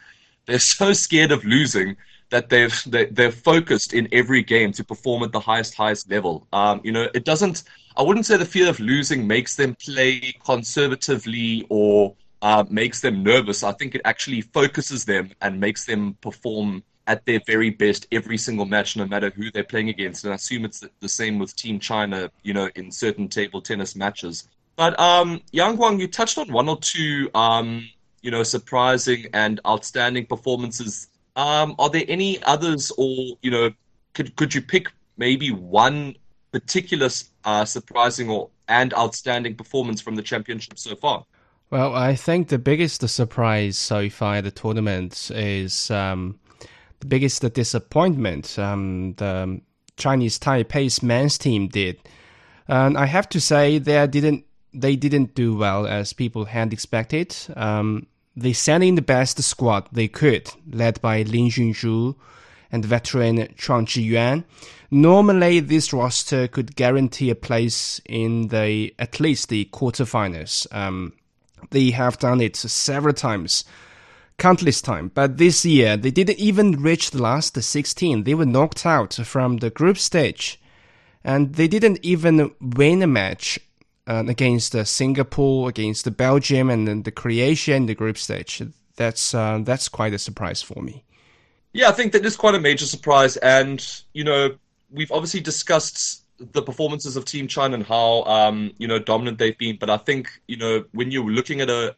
they're 0.46 0.60
so 0.78 0.94
scared 0.94 1.32
of 1.32 1.44
losing 1.44 1.98
that 2.30 2.50
they've 2.50 2.84
they, 2.88 3.06
have 3.06 3.16
they 3.16 3.26
are 3.26 3.32
focused 3.32 3.94
in 3.94 4.08
every 4.12 4.44
game 4.44 4.72
to 4.74 4.84
perform 4.84 5.24
at 5.24 5.32
the 5.32 5.40
highest 5.40 5.76
highest 5.76 6.10
level. 6.10 6.48
Um, 6.54 6.82
you 6.84 6.92
know, 6.92 7.08
it 7.14 7.26
doesn't. 7.26 7.64
I 7.96 8.04
wouldn't 8.04 8.26
say 8.26 8.38
the 8.38 8.46
fear 8.46 8.70
of 8.70 8.80
losing 8.80 9.26
makes 9.26 9.56
them 9.56 9.76
play 9.76 10.36
conservatively 10.46 11.66
or 11.70 12.16
uh, 12.42 12.64
makes 12.70 13.02
them 13.02 13.24
nervous. 13.24 13.64
I 13.64 13.72
think 13.72 13.96
it 13.96 14.02
actually 14.06 14.42
focuses 14.42 15.06
them 15.06 15.32
and 15.42 15.60
makes 15.60 15.86
them 15.86 16.18
perform 16.22 16.84
at 17.08 17.26
their 17.26 17.40
very 17.48 17.70
best 17.70 18.06
every 18.12 18.38
single 18.38 18.66
match, 18.66 18.98
no 18.98 19.06
matter 19.06 19.32
who 19.36 19.50
they're 19.50 19.64
playing 19.64 19.90
against. 19.90 20.26
And 20.26 20.34
I 20.34 20.36
assume 20.36 20.66
it's 20.66 20.84
the 21.00 21.10
same 21.10 21.40
with 21.40 21.56
Team 21.56 21.80
China, 21.80 22.30
you 22.44 22.54
know, 22.54 22.70
in 22.76 22.92
certain 22.92 23.30
table 23.30 23.62
tennis 23.62 23.96
matches. 23.96 24.48
But 24.76 25.00
um, 25.00 25.42
Yang 25.52 25.78
Guang, 25.78 26.00
you 26.00 26.08
touched 26.08 26.38
on 26.38 26.52
one 26.52 26.70
or 26.70 26.78
two, 26.80 27.30
um, 27.34 27.90
you 28.22 28.30
know, 28.30 28.44
surprising 28.44 29.26
and 29.34 29.60
outstanding 29.66 30.26
performances. 30.26 31.08
Um, 31.38 31.76
are 31.80 31.90
there 31.90 32.04
any 32.08 32.44
others, 32.44 32.92
or 32.98 33.38
you 33.42 33.52
know, 33.52 33.72
could 34.14 34.36
could 34.36 34.54
you 34.54 34.62
pick 34.62 34.92
maybe 35.18 35.52
one 35.52 36.16
particular 36.52 37.10
uh, 37.46 37.64
surprising 37.64 38.30
or 38.30 38.50
and 38.68 38.94
outstanding 38.94 39.56
performance 39.56 40.02
from 40.02 40.16
the 40.16 40.24
championship 40.24 40.78
so 40.78 40.96
far? 40.96 41.26
Well, 41.70 41.96
I 41.96 42.16
think 42.16 42.48
the 42.48 42.58
biggest 42.58 43.08
surprise 43.08 43.78
so 43.78 44.10
far 44.10 44.42
the 44.42 44.52
tournament 44.52 45.32
is 45.34 45.92
um, 45.92 46.40
the 47.00 47.08
biggest 47.08 47.42
disappointment 47.54 48.58
um, 48.58 49.14
the 49.14 49.62
Chinese 49.98 50.40
Taipei's 50.40 51.04
men's 51.04 51.38
team 51.38 51.68
did. 51.68 52.00
And 52.68 52.98
I 52.98 53.06
have 53.06 53.30
to 53.30 53.40
say 53.40 53.78
they 53.78 54.06
didn't 54.08 54.46
they 54.74 54.96
didn't 54.96 55.36
do 55.36 55.56
well 55.56 55.88
as 55.88 56.14
people 56.14 56.46
had 56.46 56.74
expected. 56.74 57.36
Um, 57.56 58.08
they 58.38 58.54
sent 58.54 58.84
in 58.84 58.96
the 58.96 59.02
best 59.02 59.42
squad 59.42 59.90
they 59.92 60.08
could, 60.08 60.52
led 60.72 61.02
by 61.02 61.24
Lin 61.24 61.50
Junzhu 61.50 62.16
and 62.72 62.86
veteran 62.86 63.48
Chuang 63.58 63.88
Zhiyuan. 63.88 64.44
Normally, 64.92 65.60
this 65.60 65.92
roster 65.92 66.48
could 66.48 66.76
guarantee 66.76 67.32
a 67.32 67.36
place 67.36 68.00
in 68.06 68.50
the 68.50 68.94
at 69.00 69.20
least 69.20 69.50
the 69.50 69.66
quarterfinals. 69.74 70.68
Um, 70.74 71.14
they 71.72 71.90
have 71.90 72.20
done 72.20 72.40
it 72.40 72.56
several 72.56 73.16
times, 73.16 73.66
countless 74.38 74.82
times. 74.82 75.12
But 75.16 75.38
this 75.38 75.66
year, 75.66 75.98
they 75.98 76.12
didn't 76.12 76.38
even 76.38 76.84
reach 76.84 77.12
the 77.12 77.22
last 77.22 77.62
16. 77.62 78.24
They 78.24 78.36
were 78.36 78.46
knocked 78.46 78.86
out 78.86 79.16
from 79.16 79.58
the 79.58 79.72
group 79.72 79.98
stage, 79.98 80.62
and 81.24 81.56
they 81.56 81.68
didn't 81.68 82.00
even 82.04 82.52
win 82.62 83.02
a 83.02 83.08
match 83.08 83.60
uh, 84.08 84.24
against 84.28 84.76
uh, 84.76 84.84
Singapore, 84.84 85.70
against 85.70 86.16
Belgium, 86.16 86.70
and 86.70 86.88
then 86.88 87.04
the 87.04 87.12
Croatia 87.12 87.76
in 87.76 87.86
the 87.86 87.96
group 87.96 88.18
stage. 88.18 88.62
That's 88.96 89.34
uh, 89.34 89.60
that's 89.64 89.90
quite 89.90 90.14
a 90.14 90.20
surprise 90.20 90.62
for 90.62 90.82
me. 90.82 91.04
Yeah, 91.74 91.90
I 91.90 91.92
think 91.92 92.14
that 92.14 92.26
is 92.26 92.36
quite 92.36 92.56
a 92.56 92.60
major 92.60 92.86
surprise, 92.86 93.38
and 93.38 93.86
you 94.14 94.24
know 94.24 94.56
we've 94.92 95.12
obviously 95.12 95.42
discussed 95.42 96.24
the 96.40 96.62
performances 96.62 97.18
of 97.18 97.26
Team 97.26 97.48
China 97.48 97.76
and 97.76 97.86
how 97.86 98.24
um, 98.24 98.72
you 98.78 98.88
know 98.88 99.00
dominant 99.00 99.38
they've 99.38 99.58
been. 99.58 99.78
But 99.78 99.90
I 99.90 99.98
think 99.98 100.30
you 100.48 100.58
know 100.58 100.86
when 100.94 101.12
you're 101.12 101.30
looking 101.30 101.62
at 101.62 101.70
a 101.70 101.96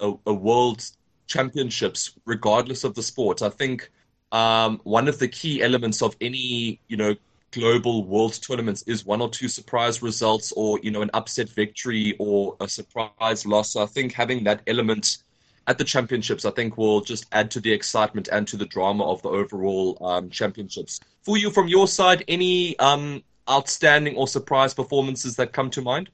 a, 0.00 0.14
a 0.26 0.32
world 0.32 0.84
championships, 1.26 2.12
regardless 2.24 2.84
of 2.84 2.94
the 2.94 3.02
sport, 3.02 3.42
I 3.42 3.50
think 3.50 3.90
um, 4.32 4.80
one 4.84 5.08
of 5.08 5.18
the 5.18 5.28
key 5.28 5.62
elements 5.62 6.02
of 6.02 6.16
any 6.20 6.80
you 6.88 6.96
know 6.96 7.14
global 7.50 8.04
world 8.04 8.40
tournaments 8.42 8.82
is 8.82 9.04
one 9.04 9.20
or 9.20 9.30
two 9.30 9.48
surprise 9.48 10.02
results 10.02 10.52
or 10.52 10.78
you 10.82 10.90
know 10.90 11.02
an 11.02 11.10
upset 11.14 11.48
victory 11.48 12.14
or 12.18 12.56
a 12.60 12.68
surprise 12.68 13.46
loss. 13.46 13.70
So 13.70 13.82
I 13.82 13.86
think 13.86 14.12
having 14.12 14.44
that 14.44 14.62
element 14.66 15.18
at 15.66 15.76
the 15.76 15.84
championships, 15.84 16.44
I 16.44 16.50
think 16.50 16.78
will 16.78 17.02
just 17.02 17.26
add 17.32 17.50
to 17.52 17.60
the 17.60 17.72
excitement 17.72 18.28
and 18.32 18.48
to 18.48 18.56
the 18.56 18.64
drama 18.64 19.04
of 19.04 19.20
the 19.22 19.28
overall 19.28 19.98
um, 20.00 20.30
championships. 20.30 21.00
Fuyu, 21.26 21.52
from 21.52 21.68
your 21.68 21.86
side, 21.86 22.24
any 22.26 22.78
um, 22.78 23.22
outstanding 23.48 24.16
or 24.16 24.26
surprise 24.26 24.72
performances 24.72 25.36
that 25.36 25.52
come 25.52 25.70
to 25.70 25.82
mind? 25.82 26.08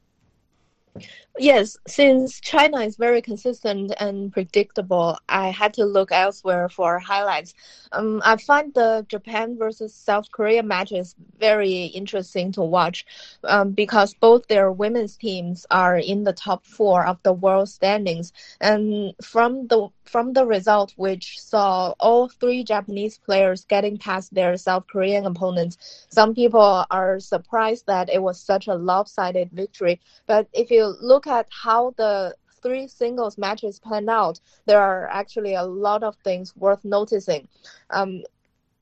Yes, 1.36 1.76
since 1.88 2.38
China 2.40 2.78
is 2.82 2.96
very 2.96 3.20
consistent 3.20 3.92
and 3.98 4.32
predictable, 4.32 5.18
I 5.28 5.50
had 5.50 5.74
to 5.74 5.84
look 5.84 6.12
elsewhere 6.12 6.68
for 6.68 7.00
highlights. 7.00 7.54
Um, 7.90 8.22
I 8.24 8.36
find 8.36 8.72
the 8.72 9.04
Japan 9.08 9.58
versus 9.58 9.92
South 9.92 10.30
Korea 10.30 10.62
matches 10.62 11.16
very 11.40 11.86
interesting 11.86 12.52
to 12.52 12.62
watch 12.62 13.04
um, 13.44 13.72
because 13.72 14.14
both 14.14 14.46
their 14.46 14.70
women's 14.70 15.16
teams 15.16 15.66
are 15.72 15.98
in 15.98 16.22
the 16.22 16.32
top 16.32 16.64
four 16.64 17.04
of 17.04 17.20
the 17.24 17.32
world 17.32 17.68
standings. 17.68 18.32
And 18.60 19.14
from 19.22 19.66
the 19.66 19.88
from 20.04 20.34
the 20.34 20.46
result, 20.46 20.92
which 20.96 21.40
saw 21.40 21.94
all 21.98 22.28
three 22.28 22.62
Japanese 22.62 23.18
players 23.18 23.64
getting 23.64 23.96
past 23.98 24.34
their 24.34 24.56
South 24.56 24.86
Korean 24.86 25.26
opponents, 25.26 26.06
some 26.10 26.34
people 26.34 26.84
are 26.90 27.18
surprised 27.18 27.86
that 27.86 28.08
it 28.10 28.22
was 28.22 28.38
such 28.40 28.68
a 28.68 28.74
lopsided 28.74 29.50
victory. 29.52 30.00
But 30.26 30.46
if 30.52 30.70
you 30.70 30.83
look 30.86 31.24
look 31.24 31.26
at 31.26 31.46
how 31.50 31.94
the 31.96 32.34
three 32.62 32.88
singles 32.88 33.38
matches 33.38 33.78
pan 33.78 34.08
out, 34.08 34.40
there 34.66 34.80
are 34.80 35.08
actually 35.08 35.54
a 35.54 35.62
lot 35.62 36.02
of 36.02 36.16
things 36.24 36.56
worth 36.56 36.84
noticing. 36.84 37.46
Um, 37.90 38.22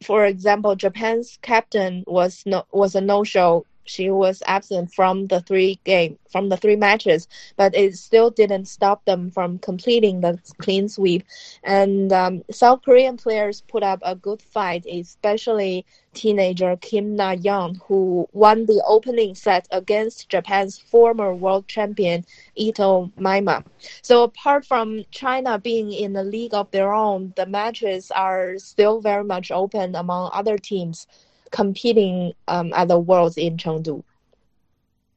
for 0.03 0.27
example, 0.27 0.75
Japan's 0.77 1.39
captain 1.43 2.05
was 2.07 2.43
no, 2.47 2.65
was 2.73 2.95
a 2.95 3.01
no-show 3.01 3.67
she 3.85 4.11
was 4.11 4.43
absent 4.47 4.93
from 4.93 5.27
the 5.27 5.41
three 5.41 5.79
game 5.85 6.19
from 6.31 6.49
the 6.49 6.57
three 6.57 6.77
matches, 6.77 7.29
but 7.57 7.75
it 7.75 7.97
still 7.97 8.31
didn't 8.31 8.67
stop 8.67 9.05
them 9.05 9.31
from 9.31 9.59
completing 9.59 10.21
the 10.21 10.39
clean 10.59 10.89
sweep. 10.89 11.25
And 11.63 12.13
um, 12.13 12.43
South 12.51 12.83
Korean 12.83 13.17
players 13.17 13.61
put 13.61 13.83
up 13.83 14.01
a 14.03 14.17
good 14.17 14.41
fight, 14.41 14.87
especially 14.87 15.85
teenager 16.15 16.77
Kim 16.81 17.17
Na 17.17 17.33
Young, 17.33 17.81
who 17.87 18.29
won 18.33 18.67
the 18.67 18.83
opening 18.87 19.35
set 19.35 19.67
against 19.71 20.29
Japan's 20.29 20.79
former 20.79 21.35
world 21.35 21.69
champion 21.69 22.25
Ito 22.57 23.11
Mima. 23.17 23.65
So 24.03 24.23
apart 24.25 24.65
from 24.65 25.05
China 25.11 25.59
being 25.59 25.93
in 25.93 26.17
a 26.17 26.23
league 26.23 26.55
of 26.55 26.71
their 26.71 26.93
own, 26.93 27.33
the 27.37 27.47
matches 27.47 28.11
are 28.11 28.59
still 28.59 29.01
very 29.01 29.25
much 29.25 29.51
open 29.51 29.95
among 29.95 30.31
other 30.33 30.59
teams 30.59 31.07
competing 31.53 32.33
um, 32.49 32.73
at 32.73 32.89
the 32.89 32.99
Worlds 32.99 33.37
in 33.37 33.57
Chengdu? 33.57 34.03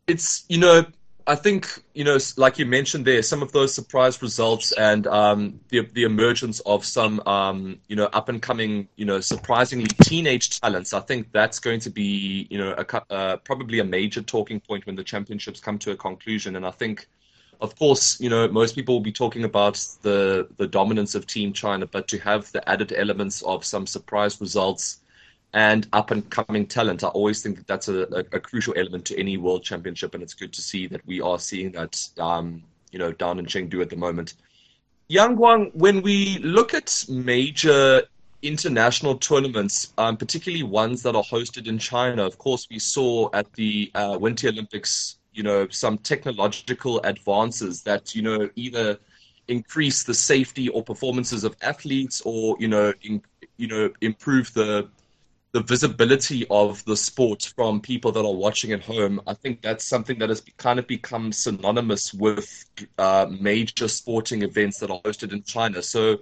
It's 0.07 0.45
you 0.47 0.59
know 0.59 0.85
I 1.27 1.35
think 1.35 1.83
you 1.93 2.03
know 2.03 2.19
like 2.37 2.59
you 2.59 2.67
mentioned 2.67 3.05
there 3.05 3.23
some 3.23 3.41
of 3.41 3.51
those 3.51 3.73
surprise 3.73 4.21
results 4.21 4.71
and 4.73 5.07
um, 5.07 5.59
the 5.69 5.81
the 5.81 6.03
emergence 6.03 6.59
of 6.61 6.85
some 6.85 7.19
um, 7.25 7.79
you 7.87 7.95
know 7.95 8.05
up 8.13 8.29
and 8.29 8.41
coming 8.41 8.87
you 8.95 9.05
know 9.05 9.19
surprisingly 9.21 9.87
teenage 10.03 10.59
talents. 10.59 10.93
I 10.93 10.99
think 10.99 11.31
that's 11.31 11.57
going 11.59 11.79
to 11.81 11.89
be 11.89 12.47
you 12.51 12.59
know 12.59 12.75
a, 12.77 13.13
uh, 13.13 13.37
probably 13.37 13.79
a 13.79 13.83
major 13.83 14.21
talking 14.21 14.59
point 14.59 14.85
when 14.85 14.95
the 14.95 15.03
championships 15.03 15.59
come 15.59 15.79
to 15.79 15.91
a 15.91 15.97
conclusion. 15.97 16.55
And 16.55 16.65
I 16.65 16.71
think. 16.71 17.07
Of 17.61 17.79
course, 17.79 18.19
you 18.19 18.29
know 18.29 18.49
most 18.49 18.75
people 18.75 18.95
will 18.95 19.01
be 19.01 19.13
talking 19.13 19.45
about 19.45 19.75
the 20.01 20.49
the 20.57 20.67
dominance 20.67 21.15
of 21.15 21.25
Team 21.25 21.53
China, 21.53 21.87
but 21.87 22.05
to 22.09 22.19
have 22.19 22.51
the 22.51 22.69
added 22.69 22.91
elements 22.91 23.41
of 23.43 23.63
some 23.63 23.87
surprise 23.87 24.41
results, 24.41 24.99
and 25.55 25.87
up 25.93 26.11
and 26.11 26.29
coming 26.29 26.67
talent. 26.67 27.03
I 27.03 27.07
always 27.07 27.41
think 27.41 27.55
that 27.55 27.65
that's 27.65 27.87
a, 27.87 28.03
a, 28.11 28.19
a, 28.33 28.39
crucial 28.41 28.73
element 28.77 29.05
to 29.05 29.17
any 29.17 29.37
world 29.37 29.63
championship, 29.63 30.13
and 30.13 30.21
it's 30.21 30.33
good 30.33 30.51
to 30.51 30.61
see 30.61 30.85
that 30.87 31.03
we 31.07 31.21
are 31.21 31.39
seeing 31.39 31.71
that, 31.71 32.07
um, 32.19 32.61
you 32.91 32.99
know, 32.99 33.13
down 33.13 33.39
in 33.39 33.45
Chengdu 33.45 33.81
at 33.81 33.89
the 33.89 33.95
moment. 33.95 34.33
Yang 35.07 35.37
Guang, 35.37 35.73
when 35.73 36.01
we 36.01 36.39
look 36.39 36.73
at 36.73 37.05
major 37.07 38.01
international 38.41 39.15
tournaments, 39.15 39.93
um, 39.97 40.17
particularly 40.17 40.63
ones 40.63 41.01
that 41.03 41.15
are 41.15 41.23
hosted 41.23 41.67
in 41.67 41.79
China, 41.79 42.25
of 42.25 42.37
course, 42.37 42.67
we 42.69 42.77
saw 42.77 43.29
at 43.33 43.51
the 43.53 43.89
uh, 43.95 44.17
Winter 44.19 44.49
Olympics, 44.49 45.19
you 45.33 45.43
know, 45.43 45.69
some 45.69 45.97
technological 45.99 46.99
advances 47.05 47.81
that, 47.83 48.13
you 48.13 48.21
know, 48.21 48.49
either 48.57 48.99
increase 49.47 50.03
the 50.03 50.13
safety 50.13 50.67
or 50.69 50.83
performances 50.83 51.45
of 51.45 51.55
athletes 51.61 52.21
or, 52.25 52.57
you 52.59 52.67
know, 52.67 52.91
in, 53.03 53.21
you 53.57 53.67
know, 53.67 53.89
improve 54.01 54.53
the 54.53 54.89
the 55.55 55.63
visibility 55.63 56.45
of 56.49 56.83
the 56.83 56.97
sport 56.97 57.53
from 57.55 57.79
people 57.79 58.11
that 58.11 58.25
are 58.25 58.33
watching 58.33 58.73
at 58.73 58.81
home, 58.81 59.21
I 59.25 59.33
think 59.33 59.61
that's 59.61 59.85
something 59.85 60.19
that 60.19 60.27
has 60.27 60.41
kind 60.57 60.79
of 60.79 60.85
become 60.85 61.31
synonymous 61.31 62.13
with 62.13 62.65
uh, 62.97 63.27
major 63.39 63.87
sporting 63.87 64.41
events 64.41 64.79
that 64.79 64.91
are 64.91 64.99
hosted 65.03 65.31
in 65.31 65.43
China. 65.43 65.81
So, 65.81 66.19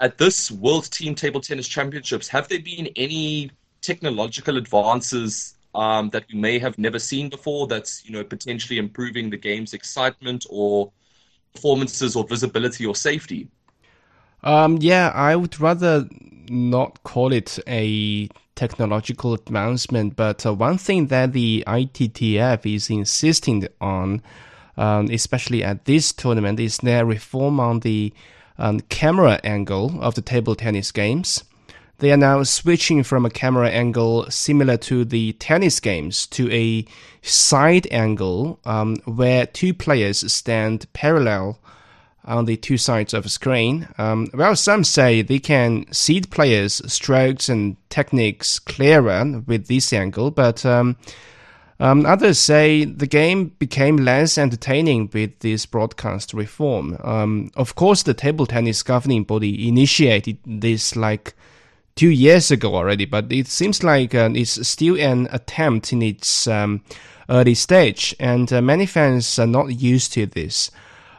at 0.00 0.16
this 0.16 0.50
World 0.50 0.90
Team 0.90 1.14
Table 1.14 1.42
Tennis 1.42 1.68
Championships, 1.68 2.26
have 2.28 2.48
there 2.48 2.62
been 2.62 2.88
any 2.96 3.50
technological 3.82 4.56
advances 4.56 5.58
um, 5.74 6.08
that 6.08 6.24
we 6.32 6.38
may 6.38 6.58
have 6.58 6.78
never 6.78 6.98
seen 6.98 7.28
before? 7.28 7.66
That's 7.66 8.02
you 8.06 8.12
know 8.12 8.24
potentially 8.24 8.78
improving 8.78 9.28
the 9.28 9.36
game's 9.36 9.74
excitement 9.74 10.46
or 10.48 10.90
performances 11.52 12.16
or 12.16 12.26
visibility 12.26 12.86
or 12.86 12.94
safety. 12.94 13.46
Um, 14.42 14.78
yeah, 14.80 15.12
I 15.14 15.36
would 15.36 15.60
rather 15.60 16.08
not 16.48 17.02
call 17.02 17.32
it 17.32 17.58
a 17.66 18.28
technological 18.54 19.34
advancement, 19.34 20.16
but 20.16 20.44
uh, 20.44 20.52
one 20.52 20.78
thing 20.78 21.06
that 21.06 21.32
the 21.32 21.64
ITTF 21.66 22.74
is 22.74 22.90
insisting 22.90 23.66
on, 23.80 24.22
um, 24.76 25.08
especially 25.10 25.62
at 25.64 25.84
this 25.84 26.12
tournament, 26.12 26.60
is 26.60 26.78
their 26.78 27.04
reform 27.04 27.60
on 27.60 27.80
the 27.80 28.12
um, 28.58 28.80
camera 28.80 29.40
angle 29.44 29.98
of 30.02 30.14
the 30.14 30.22
table 30.22 30.54
tennis 30.54 30.92
games. 30.92 31.44
They 31.98 32.12
are 32.12 32.16
now 32.16 32.42
switching 32.44 33.02
from 33.02 33.26
a 33.26 33.30
camera 33.30 33.68
angle 33.68 34.30
similar 34.30 34.78
to 34.78 35.04
the 35.04 35.34
tennis 35.34 35.80
games 35.80 36.26
to 36.28 36.50
a 36.50 36.86
side 37.20 37.86
angle 37.90 38.58
um, 38.64 38.96
where 39.04 39.46
two 39.46 39.74
players 39.74 40.32
stand 40.32 40.90
parallel 40.94 41.58
on 42.24 42.44
the 42.44 42.56
two 42.56 42.76
sides 42.76 43.14
of 43.14 43.26
a 43.26 43.28
screen. 43.28 43.88
Um, 43.98 44.28
well, 44.34 44.54
some 44.56 44.84
say 44.84 45.22
they 45.22 45.38
can 45.38 45.90
see 45.92 46.20
the 46.20 46.28
players' 46.28 46.82
strokes 46.92 47.48
and 47.48 47.76
techniques 47.88 48.58
clearer 48.58 49.42
with 49.46 49.66
this 49.66 49.92
angle, 49.92 50.30
but 50.30 50.64
um, 50.66 50.96
um, 51.80 52.04
others 52.04 52.38
say 52.38 52.84
the 52.84 53.06
game 53.06 53.48
became 53.58 53.96
less 53.96 54.36
entertaining 54.36 55.08
with 55.14 55.38
this 55.38 55.64
broadcast 55.64 56.34
reform. 56.34 56.98
Um, 57.02 57.50
of 57.56 57.74
course, 57.74 58.02
the 58.02 58.12
table 58.12 58.46
tennis 58.46 58.82
governing 58.82 59.24
body 59.24 59.66
initiated 59.66 60.38
this 60.44 60.94
like 60.94 61.34
two 61.96 62.10
years 62.10 62.50
ago 62.50 62.74
already, 62.74 63.06
but 63.06 63.32
it 63.32 63.46
seems 63.46 63.82
like 63.82 64.14
uh, 64.14 64.28
it's 64.34 64.66
still 64.68 64.96
an 65.00 65.28
attempt 65.32 65.92
in 65.92 66.02
its 66.02 66.46
um, 66.46 66.82
early 67.30 67.54
stage, 67.54 68.14
and 68.20 68.52
uh, 68.52 68.60
many 68.60 68.84
fans 68.84 69.38
are 69.38 69.46
not 69.46 69.80
used 69.80 70.12
to 70.12 70.26
this. 70.26 70.70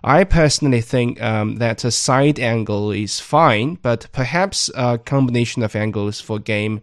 I 0.03 0.23
personally 0.23 0.81
think 0.81 1.21
um, 1.21 1.57
that 1.57 1.83
a 1.83 1.91
side 1.91 2.39
angle 2.39 2.91
is 2.91 3.19
fine, 3.19 3.75
but 3.81 4.07
perhaps 4.11 4.69
a 4.75 4.97
combination 4.97 5.61
of 5.61 5.75
angles 5.75 6.19
for 6.19 6.39
game 6.39 6.81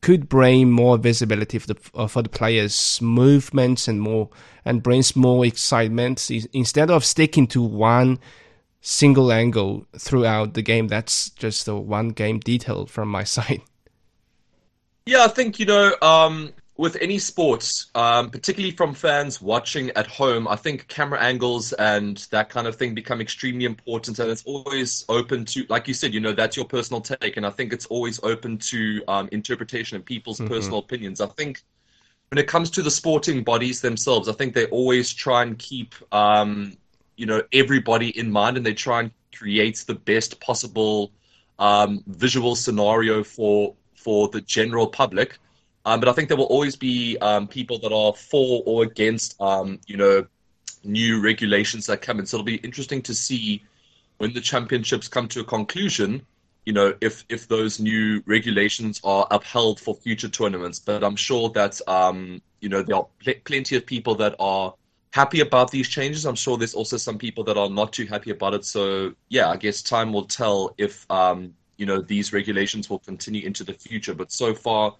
could 0.00 0.28
bring 0.28 0.70
more 0.70 0.98
visibility 0.98 1.58
for 1.58 1.68
the 1.68 1.76
uh, 1.94 2.06
for 2.06 2.22
the 2.22 2.28
players' 2.28 3.00
movements 3.00 3.88
and 3.88 4.02
more 4.02 4.28
and 4.64 4.82
brings 4.82 5.16
more 5.16 5.46
excitement 5.46 6.30
instead 6.52 6.90
of 6.90 7.04
sticking 7.04 7.46
to 7.46 7.62
one 7.62 8.18
single 8.82 9.32
angle 9.32 9.86
throughout 9.96 10.54
the 10.54 10.62
game. 10.62 10.88
That's 10.88 11.30
just 11.30 11.68
a 11.68 11.74
one 11.74 12.10
game 12.10 12.40
detail 12.40 12.84
from 12.84 13.08
my 13.08 13.24
side. 13.36 13.62
Yeah, 15.06 15.24
I 15.24 15.28
think 15.28 15.58
you 15.58 15.66
know 15.66 15.94
um, 16.02 16.52
with 16.76 16.96
any 17.00 17.18
sports, 17.18 17.86
um, 17.94 18.30
particularly 18.30 18.74
from 18.74 18.94
fans 18.94 19.40
watching 19.40 19.90
at 19.90 20.08
home, 20.08 20.48
I 20.48 20.56
think 20.56 20.88
camera 20.88 21.20
angles 21.20 21.72
and 21.74 22.16
that 22.30 22.50
kind 22.50 22.66
of 22.66 22.74
thing 22.74 22.94
become 22.94 23.20
extremely 23.20 23.64
important, 23.64 24.18
and 24.18 24.28
it's 24.28 24.42
always 24.44 25.04
open 25.08 25.44
to, 25.46 25.64
like 25.68 25.86
you 25.86 25.94
said, 25.94 26.12
you 26.12 26.20
know, 26.20 26.32
that's 26.32 26.56
your 26.56 26.66
personal 26.66 27.00
take, 27.00 27.36
and 27.36 27.46
I 27.46 27.50
think 27.50 27.72
it's 27.72 27.86
always 27.86 28.18
open 28.24 28.58
to 28.58 29.02
um, 29.06 29.28
interpretation 29.30 29.94
and 29.96 30.04
people's 30.04 30.38
mm-hmm. 30.38 30.52
personal 30.52 30.78
opinions. 30.80 31.20
I 31.20 31.26
think 31.26 31.62
when 32.30 32.38
it 32.38 32.48
comes 32.48 32.70
to 32.70 32.82
the 32.82 32.90
sporting 32.90 33.44
bodies 33.44 33.80
themselves, 33.80 34.28
I 34.28 34.32
think 34.32 34.54
they 34.54 34.66
always 34.66 35.12
try 35.12 35.42
and 35.42 35.56
keep, 35.56 35.94
um, 36.12 36.76
you 37.16 37.26
know, 37.26 37.40
everybody 37.52 38.18
in 38.18 38.32
mind, 38.32 38.56
and 38.56 38.66
they 38.66 38.74
try 38.74 39.00
and 39.00 39.12
create 39.32 39.84
the 39.86 39.94
best 39.94 40.40
possible 40.40 41.12
um, 41.60 42.02
visual 42.08 42.56
scenario 42.56 43.22
for 43.22 43.74
for 43.94 44.26
the 44.28 44.40
general 44.40 44.88
public. 44.88 45.38
Um, 45.86 46.00
but 46.00 46.08
I 46.08 46.12
think 46.12 46.28
there 46.28 46.36
will 46.36 46.44
always 46.44 46.76
be 46.76 47.18
um, 47.18 47.46
people 47.46 47.78
that 47.80 47.92
are 47.92 48.14
for 48.14 48.62
or 48.64 48.84
against, 48.84 49.40
um, 49.40 49.78
you 49.86 49.96
know, 49.96 50.26
new 50.82 51.20
regulations 51.20 51.86
that 51.86 52.02
come 52.02 52.18
in. 52.18 52.26
So 52.26 52.36
it'll 52.36 52.44
be 52.44 52.56
interesting 52.56 53.02
to 53.02 53.14
see 53.14 53.62
when 54.18 54.32
the 54.32 54.40
championships 54.40 55.08
come 55.08 55.28
to 55.28 55.40
a 55.40 55.44
conclusion. 55.44 56.24
You 56.64 56.72
know, 56.72 56.94
if 57.02 57.24
if 57.28 57.46
those 57.46 57.78
new 57.78 58.22
regulations 58.24 59.00
are 59.04 59.26
upheld 59.30 59.78
for 59.78 59.94
future 59.94 60.28
tournaments. 60.28 60.78
But 60.78 61.04
I'm 61.04 61.16
sure 61.16 61.50
that 61.50 61.78
um, 61.86 62.40
you 62.60 62.70
know 62.70 62.82
there 62.82 62.96
are 62.96 63.06
pl- 63.22 63.40
plenty 63.44 63.76
of 63.76 63.84
people 63.84 64.14
that 64.14 64.34
are 64.38 64.72
happy 65.10 65.40
about 65.40 65.70
these 65.70 65.88
changes. 65.88 66.24
I'm 66.24 66.34
sure 66.34 66.56
there's 66.56 66.74
also 66.74 66.96
some 66.96 67.18
people 67.18 67.44
that 67.44 67.58
are 67.58 67.68
not 67.68 67.92
too 67.92 68.06
happy 68.06 68.30
about 68.30 68.54
it. 68.54 68.64
So 68.64 69.12
yeah, 69.28 69.50
I 69.50 69.56
guess 69.58 69.82
time 69.82 70.10
will 70.10 70.24
tell 70.24 70.74
if 70.78 71.04
um, 71.10 71.52
you 71.76 71.84
know 71.84 72.00
these 72.00 72.32
regulations 72.32 72.88
will 72.88 73.00
continue 73.00 73.46
into 73.46 73.62
the 73.62 73.74
future. 73.74 74.14
But 74.14 74.32
so 74.32 74.54
far 74.54 74.94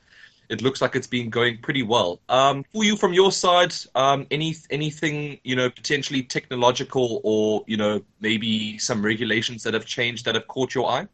it 0.48 0.62
looks 0.62 0.80
like 0.80 0.96
it's 0.96 1.06
been 1.06 1.30
going 1.30 1.58
pretty 1.58 1.82
well. 1.82 2.20
Um, 2.28 2.64
Fuyu, 2.74 2.98
from 2.98 3.12
your 3.12 3.32
side, 3.32 3.74
um, 3.94 4.26
any 4.30 4.56
anything 4.70 5.38
you 5.44 5.56
know 5.56 5.70
potentially 5.70 6.22
technological 6.22 7.20
or 7.24 7.64
you 7.66 7.76
know 7.76 8.02
maybe 8.20 8.78
some 8.78 9.04
regulations 9.04 9.62
that 9.62 9.74
have 9.74 9.86
changed 9.86 10.24
that 10.24 10.34
have 10.34 10.46
caught 10.48 10.74
your 10.74 10.88
eye? 10.88 11.08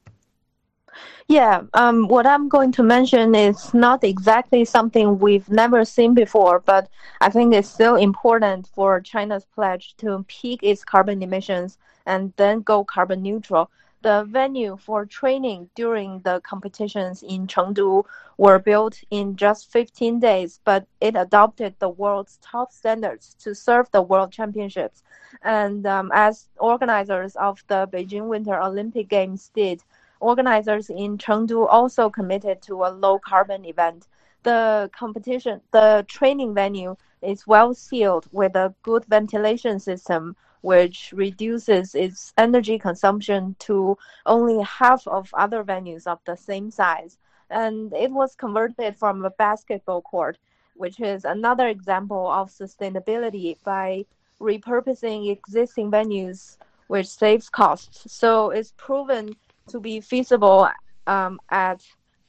Yeah, 1.28 1.62
um, 1.75 2.08
what 2.08 2.26
I'm 2.26 2.49
going 2.49 2.72
to 2.72 2.82
mention 2.82 3.37
is 3.37 3.72
not 3.72 4.02
exactly 4.02 4.64
something 4.64 5.20
we've 5.20 5.49
never 5.49 5.84
seen 5.84 6.12
before, 6.12 6.58
but 6.58 6.88
I 7.20 7.30
think 7.30 7.54
it's 7.54 7.68
still 7.68 7.94
important 7.94 8.66
for 8.66 9.00
China's 9.00 9.44
pledge 9.54 9.94
to 9.99 10.25
peak 10.26 10.60
its 10.64 10.84
carbon 10.84 11.22
emissions 11.22 11.78
and 12.04 12.32
then 12.37 12.62
go 12.62 12.82
carbon 12.82 13.22
neutral 13.22 13.70
the 14.02 14.25
venue 14.25 14.76
for 14.76 15.04
training 15.04 15.69
during 15.75 16.21
the 16.21 16.40
competitions 16.40 17.23
in 17.23 17.47
Chengdu 17.47 18.04
were 18.38 18.59
built 18.59 18.99
in 19.11 19.37
just 19.37 19.71
15 19.71 20.19
days, 20.21 20.61
but 20.64 20.87
it 21.00 21.14
adopted 21.16 21.75
the 21.78 21.88
world's 21.88 22.38
top 22.40 22.73
standards 22.73 23.35
to 23.40 23.54
serve 23.54 23.90
the 23.90 24.00
World 24.00 24.33
Championships. 24.33 25.02
And 25.42 25.86
um, 25.86 26.10
as 26.15 26.49
organizers 26.58 27.36
of 27.36 27.63
the 27.69 27.89
Beijing 27.93 28.28
Winter 28.28 28.60
Olympic 28.60 29.08
Games 29.08 29.50
did, 29.54 29.82
organizers 30.21 30.89
in 30.89 31.19
Chengdu 31.19 31.67
also 31.69 32.08
committed 32.08 32.63
to 32.63 32.84
a 32.84 32.91
low 32.91 33.19
carbon 33.19 33.65
event. 33.65 34.06
The 34.43 34.91
competition, 34.97 35.60
the 35.73 36.06
training 36.08 36.54
venue 36.54 36.97
is 37.21 37.47
well 37.47 37.75
sealed 37.75 38.26
with 38.32 38.56
a 38.56 38.75
good 38.82 39.04
ventilation 39.04 39.78
system 39.78 40.36
which 40.62 41.12
reduces 41.14 41.94
its 41.94 42.32
energy 42.36 42.78
consumption 42.78 43.56
to 43.58 43.96
only 44.26 44.62
half 44.62 45.06
of 45.06 45.30
other 45.34 45.64
venues 45.64 46.06
of 46.06 46.18
the 46.25 46.36
same 46.36 46.70
size. 46.70 47.18
And 47.50 47.92
it 47.92 48.10
was 48.10 48.34
converted 48.34 48.96
from 48.96 49.25
a 49.25 49.30
basketball 49.30 50.02
court, 50.02 50.38
which 50.75 51.00
is 51.00 51.25
another 51.25 51.68
example 51.68 52.30
of 52.30 52.50
sustainability 52.50 53.56
by 53.64 54.04
repurposing 54.40 55.30
existing 55.30 55.90
venues, 55.90 56.56
which 56.88 57.08
saves 57.08 57.49
costs. 57.49 58.12
So 58.12 58.50
it's 58.50 58.73
proven 58.76 59.34
to 59.68 59.80
be 59.80 60.00
feasible 60.00 60.68
um, 61.06 61.40
at 61.50 61.82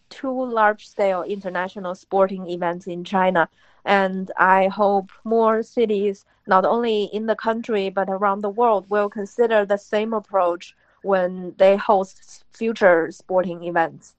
two 0.09 0.45
large 0.45 0.87
scale 0.87 1.23
international 1.23 1.95
sporting 1.95 2.49
events 2.49 2.87
in 2.87 3.03
China. 3.03 3.49
And 3.85 4.31
I 4.37 4.67
hope 4.67 5.11
more 5.23 5.63
cities, 5.63 6.25
not 6.47 6.65
only 6.65 7.03
in 7.05 7.25
the 7.25 7.35
country 7.35 7.89
but 7.89 8.09
around 8.09 8.41
the 8.41 8.49
world, 8.49 8.89
will 8.89 9.09
consider 9.09 9.65
the 9.65 9.77
same 9.77 10.13
approach 10.13 10.75
when 11.01 11.55
they 11.57 11.77
host 11.77 12.43
future 12.51 13.11
sporting 13.11 13.63
events. 13.63 14.15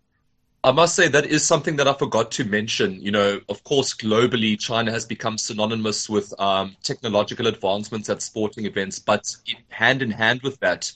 I 0.65 0.71
must 0.71 0.95
say 0.95 1.09
that 1.09 1.27
is 1.27 1.45
something 1.45 1.75
that 1.77 1.89
I 1.89 1.93
forgot 1.93 2.31
to 2.33 2.45
mention. 2.45 3.01
You 3.01 3.11
know, 3.11 3.41
of 3.49 3.65
course, 3.65 3.95
globally, 3.95 4.59
China 4.59 4.93
has 4.93 5.05
become 5.05 5.37
synonymous 5.37 6.09
with 6.09 6.33
um, 6.41 6.77
technological 6.85 7.49
advancements 7.49 8.09
at 8.09 8.23
sporting 8.23 8.67
events, 8.67 9.01
but 9.01 9.35
hand 9.71 10.03
in 10.03 10.13
hand 10.13 10.43
with 10.43 10.61
that, 10.61 10.93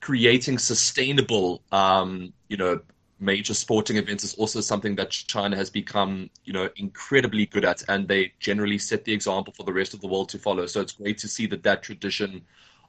creating 0.00 0.58
sustainable, 0.58 1.62
um, 1.70 2.32
you 2.48 2.56
know, 2.56 2.80
major 3.20 3.54
sporting 3.54 3.96
events 3.96 4.24
is 4.24 4.34
also 4.34 4.60
something 4.60 4.96
that 4.96 5.10
China 5.10 5.56
has 5.56 5.70
become, 5.70 6.30
you 6.44 6.52
know, 6.52 6.68
incredibly 6.76 7.46
good 7.46 7.64
at, 7.64 7.82
and 7.88 8.08
they 8.08 8.32
generally 8.40 8.78
set 8.78 9.04
the 9.04 9.12
example 9.12 9.52
for 9.56 9.62
the 9.64 9.72
rest 9.72 9.94
of 9.94 10.00
the 10.00 10.06
world 10.08 10.28
to 10.30 10.38
follow. 10.38 10.66
So 10.66 10.80
it's 10.80 10.92
great 10.92 11.18
to 11.18 11.28
see 11.28 11.46
that 11.46 11.62
that 11.62 11.82
tradition 11.82 12.42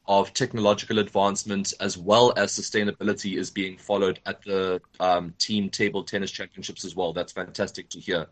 of 0.08 0.34
technological 0.34 1.00
advancement 1.00 1.74
as 1.80 1.98
well 1.98 2.34
as 2.38 2.52
sustainability 2.52 3.38
is 3.38 3.50
being 3.50 3.78
followed 3.78 4.20
at 4.26 4.42
the 4.44 4.80
um, 5.00 5.34
team 5.40 5.70
table 5.70 6.04
tennis 6.04 6.32
championships 6.32 6.86
as 6.86 6.96
well. 6.96 7.12
That's 7.12 7.32
fantastic 7.32 7.90
to 7.90 8.00
hear. 8.00 8.28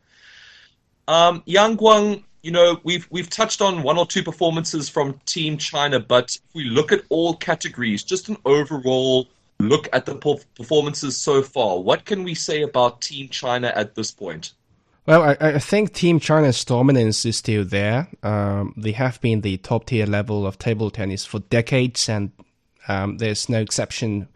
Um, 1.07 1.41
Yang 1.45 1.77
Guang, 1.77 2.23
you 2.43 2.51
know, 2.51 2.79
we've 2.83 3.07
we've 3.09 3.29
touched 3.29 3.61
on 3.61 3.83
one 3.83 3.97
or 3.97 4.05
two 4.05 4.23
performances 4.23 4.87
from 4.89 5.19
Team 5.25 5.57
China, 5.57 5.99
but 5.99 6.35
if 6.35 6.53
we 6.53 6.65
look 6.65 6.91
at 6.91 7.03
all 7.09 7.35
categories, 7.35 8.03
just 8.03 8.29
an 8.29 8.37
overall 8.45 9.27
look 9.69 9.87
at 9.93 10.05
the 10.05 10.15
performances 10.55 11.17
so 11.17 11.41
far, 11.41 11.79
what 11.79 12.05
can 12.05 12.23
we 12.23 12.35
say 12.35 12.61
about 12.61 13.01
Team 13.01 13.29
China 13.29 13.71
at 13.75 13.95
this 13.95 14.11
point? 14.11 14.53
Well, 15.05 15.21
I, 15.21 15.35
I 15.39 15.59
think 15.59 15.93
Team 15.93 16.19
China's 16.19 16.63
dominance 16.63 17.25
is 17.25 17.37
still 17.37 17.65
there. 17.65 18.07
Um, 18.23 18.73
they 18.77 18.93
have 18.93 19.19
been 19.19 19.41
the 19.41 19.57
top 19.57 19.87
tier 19.87 20.05
level 20.05 20.47
of 20.47 20.57
table 20.57 20.89
tennis 20.89 21.25
for 21.25 21.39
decades, 21.39 22.07
and 22.07 22.31
um, 22.87 23.17
there's 23.17 23.49
no 23.49 23.59
exception 23.59 24.29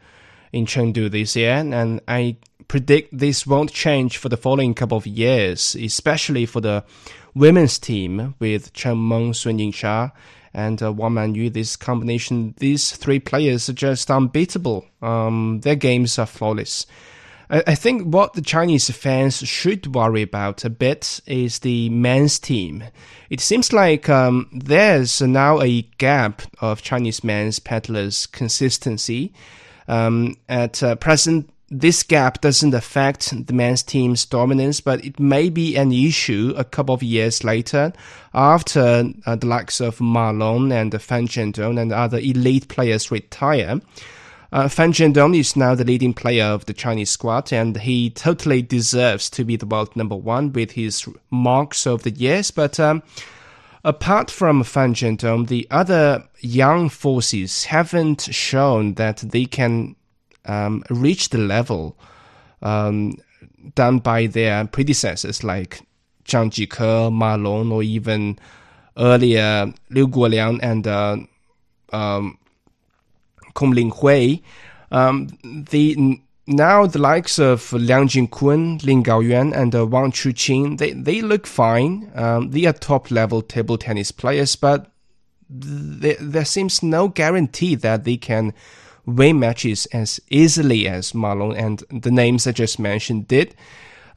in 0.51 0.65
Chengdu 0.65 1.09
this 1.09 1.37
year. 1.37 1.53
And 1.53 2.01
I 2.07 2.37
predict 2.67 3.17
this 3.17 3.47
won't 3.47 3.71
change 3.71 4.17
for 4.17 4.27
the 4.27 4.35
following 4.35 4.73
couple 4.73 4.97
of 4.97 5.07
years, 5.07 5.75
especially 5.75 6.45
for 6.45 6.59
the 6.59 6.83
women's 7.33 7.79
team 7.79 8.35
with 8.39 8.73
Chen 8.73 9.07
Meng, 9.07 9.33
Sun 9.33 9.59
Yingsha, 9.59 10.11
and 10.53 10.81
uh, 10.81 10.91
Wang 10.91 11.13
Manyu. 11.13 11.51
This 11.51 11.75
combination, 11.75 12.53
these 12.57 12.95
three 12.95 13.19
players 13.19 13.69
are 13.69 13.73
just 13.73 14.09
unbeatable. 14.09 14.85
Um, 15.01 15.61
their 15.61 15.75
games 15.75 16.17
are 16.19 16.25
flawless. 16.25 16.85
I, 17.49 17.63
I 17.67 17.75
think 17.75 18.13
what 18.13 18.33
the 18.33 18.41
Chinese 18.41 18.89
fans 18.89 19.37
should 19.37 19.93
worry 19.95 20.21
about 20.21 20.65
a 20.65 20.69
bit 20.69 21.19
is 21.25 21.59
the 21.59 21.89
men's 21.89 22.39
team. 22.39 22.83
It 23.29 23.39
seems 23.41 23.73
like 23.73 24.09
um, 24.09 24.49
there's 24.53 25.21
now 25.21 25.61
a 25.61 25.81
gap 25.97 26.41
of 26.61 26.81
Chinese 26.81 27.23
men's 27.23 27.59
paddlers' 27.59 28.25
consistency. 28.25 29.33
Um, 29.89 30.35
at 30.49 30.83
uh, 30.83 30.95
present, 30.95 31.49
this 31.69 32.01
gap 32.01 32.39
doesn't 32.39 32.73
affect 32.73 33.45
the 33.47 33.53
men's 33.53 33.83
team's 33.83 34.25
dominance, 34.25 34.79
but 34.79 35.03
it 35.03 35.19
may 35.19 35.49
be 35.49 35.75
an 35.75 35.91
issue 35.91 36.53
a 36.57 36.63
couple 36.63 36.95
of 36.95 37.03
years 37.03 37.43
later 37.43 37.91
after 38.33 39.09
uh, 39.25 39.35
the 39.35 39.47
likes 39.47 39.81
of 39.81 39.99
Ma 39.99 40.29
Long 40.29 40.71
and 40.71 40.99
Fan 41.01 41.27
Zhendong 41.27 41.79
and 41.79 41.91
other 41.91 42.19
elite 42.19 42.69
players 42.69 43.11
retire. 43.11 43.81
Uh, 44.49 44.69
Fan 44.69 44.93
Zhendong 44.93 45.37
is 45.37 45.57
now 45.57 45.75
the 45.75 45.83
leading 45.83 46.13
player 46.13 46.45
of 46.45 46.65
the 46.67 46.73
Chinese 46.73 47.09
squad, 47.09 47.51
and 47.51 47.75
he 47.75 48.09
totally 48.11 48.61
deserves 48.61 49.29
to 49.31 49.43
be 49.43 49.57
the 49.57 49.65
world 49.65 49.93
number 49.93 50.15
one 50.15 50.53
with 50.53 50.71
his 50.71 51.05
marks 51.29 51.85
over 51.85 52.03
the 52.03 52.11
years. 52.11 52.49
But 52.49 52.79
um, 52.79 53.03
apart 53.83 54.31
from 54.31 54.63
Fan 54.63 54.93
Zhendong, 54.93 55.49
the 55.49 55.67
other 55.69 56.23
young 56.39 56.87
forces 56.87 57.65
haven't 57.65 58.21
shown 58.33 58.93
that 58.93 59.17
they 59.17 59.43
can 59.43 59.96
um, 60.47 60.83
reach 60.89 61.29
the 61.29 61.37
level 61.37 61.97
um, 62.61 63.15
done 63.75 63.99
by 63.99 64.27
their 64.27 64.65
predecessors 64.65 65.43
like 65.43 65.81
Zhang 66.25 66.49
Jike, 66.49 67.11
Ma 67.11 67.35
Long, 67.35 67.71
or 67.71 67.83
even 67.83 68.37
earlier 68.97 69.71
Liu 69.89 70.07
Guoliang 70.07 70.59
and 70.61 70.87
uh, 70.87 71.17
um, 71.93 72.37
Kong 73.53 73.73
Linghui. 73.73 74.41
Um, 74.91 75.27
the 75.43 76.21
now 76.47 76.87
the 76.87 76.99
likes 76.99 77.39
of 77.39 77.73
Liang 77.73 78.07
Jingkun, 78.07 78.83
Lin 78.85 79.03
Gaoyuan, 79.03 79.53
and 79.53 79.75
uh, 79.75 79.85
Wang 79.85 80.11
Chuqin, 80.11 80.77
they, 80.77 80.93
they 80.93 81.21
look 81.21 81.45
fine. 81.45 82.09
Um, 82.15 82.51
they 82.51 82.65
are 82.65 82.73
top 82.73 83.11
level 83.11 83.41
table 83.41 83.77
tennis 83.77 84.11
players, 84.13 84.55
but 84.55 84.89
th- 85.49 86.17
there 86.21 86.45
seems 86.45 86.81
no 86.81 87.09
guarantee 87.09 87.75
that 87.75 88.05
they 88.05 88.15
can 88.15 88.53
win 89.07 89.39
matches 89.39 89.87
as 89.87 90.19
easily 90.29 90.87
as 90.87 91.15
Ma 91.15 91.33
Long 91.33 91.55
and 91.57 91.83
the 91.89 92.11
names 92.11 92.45
I 92.45 92.51
just 92.51 92.77
mentioned 92.77 93.27
did. 93.27 93.55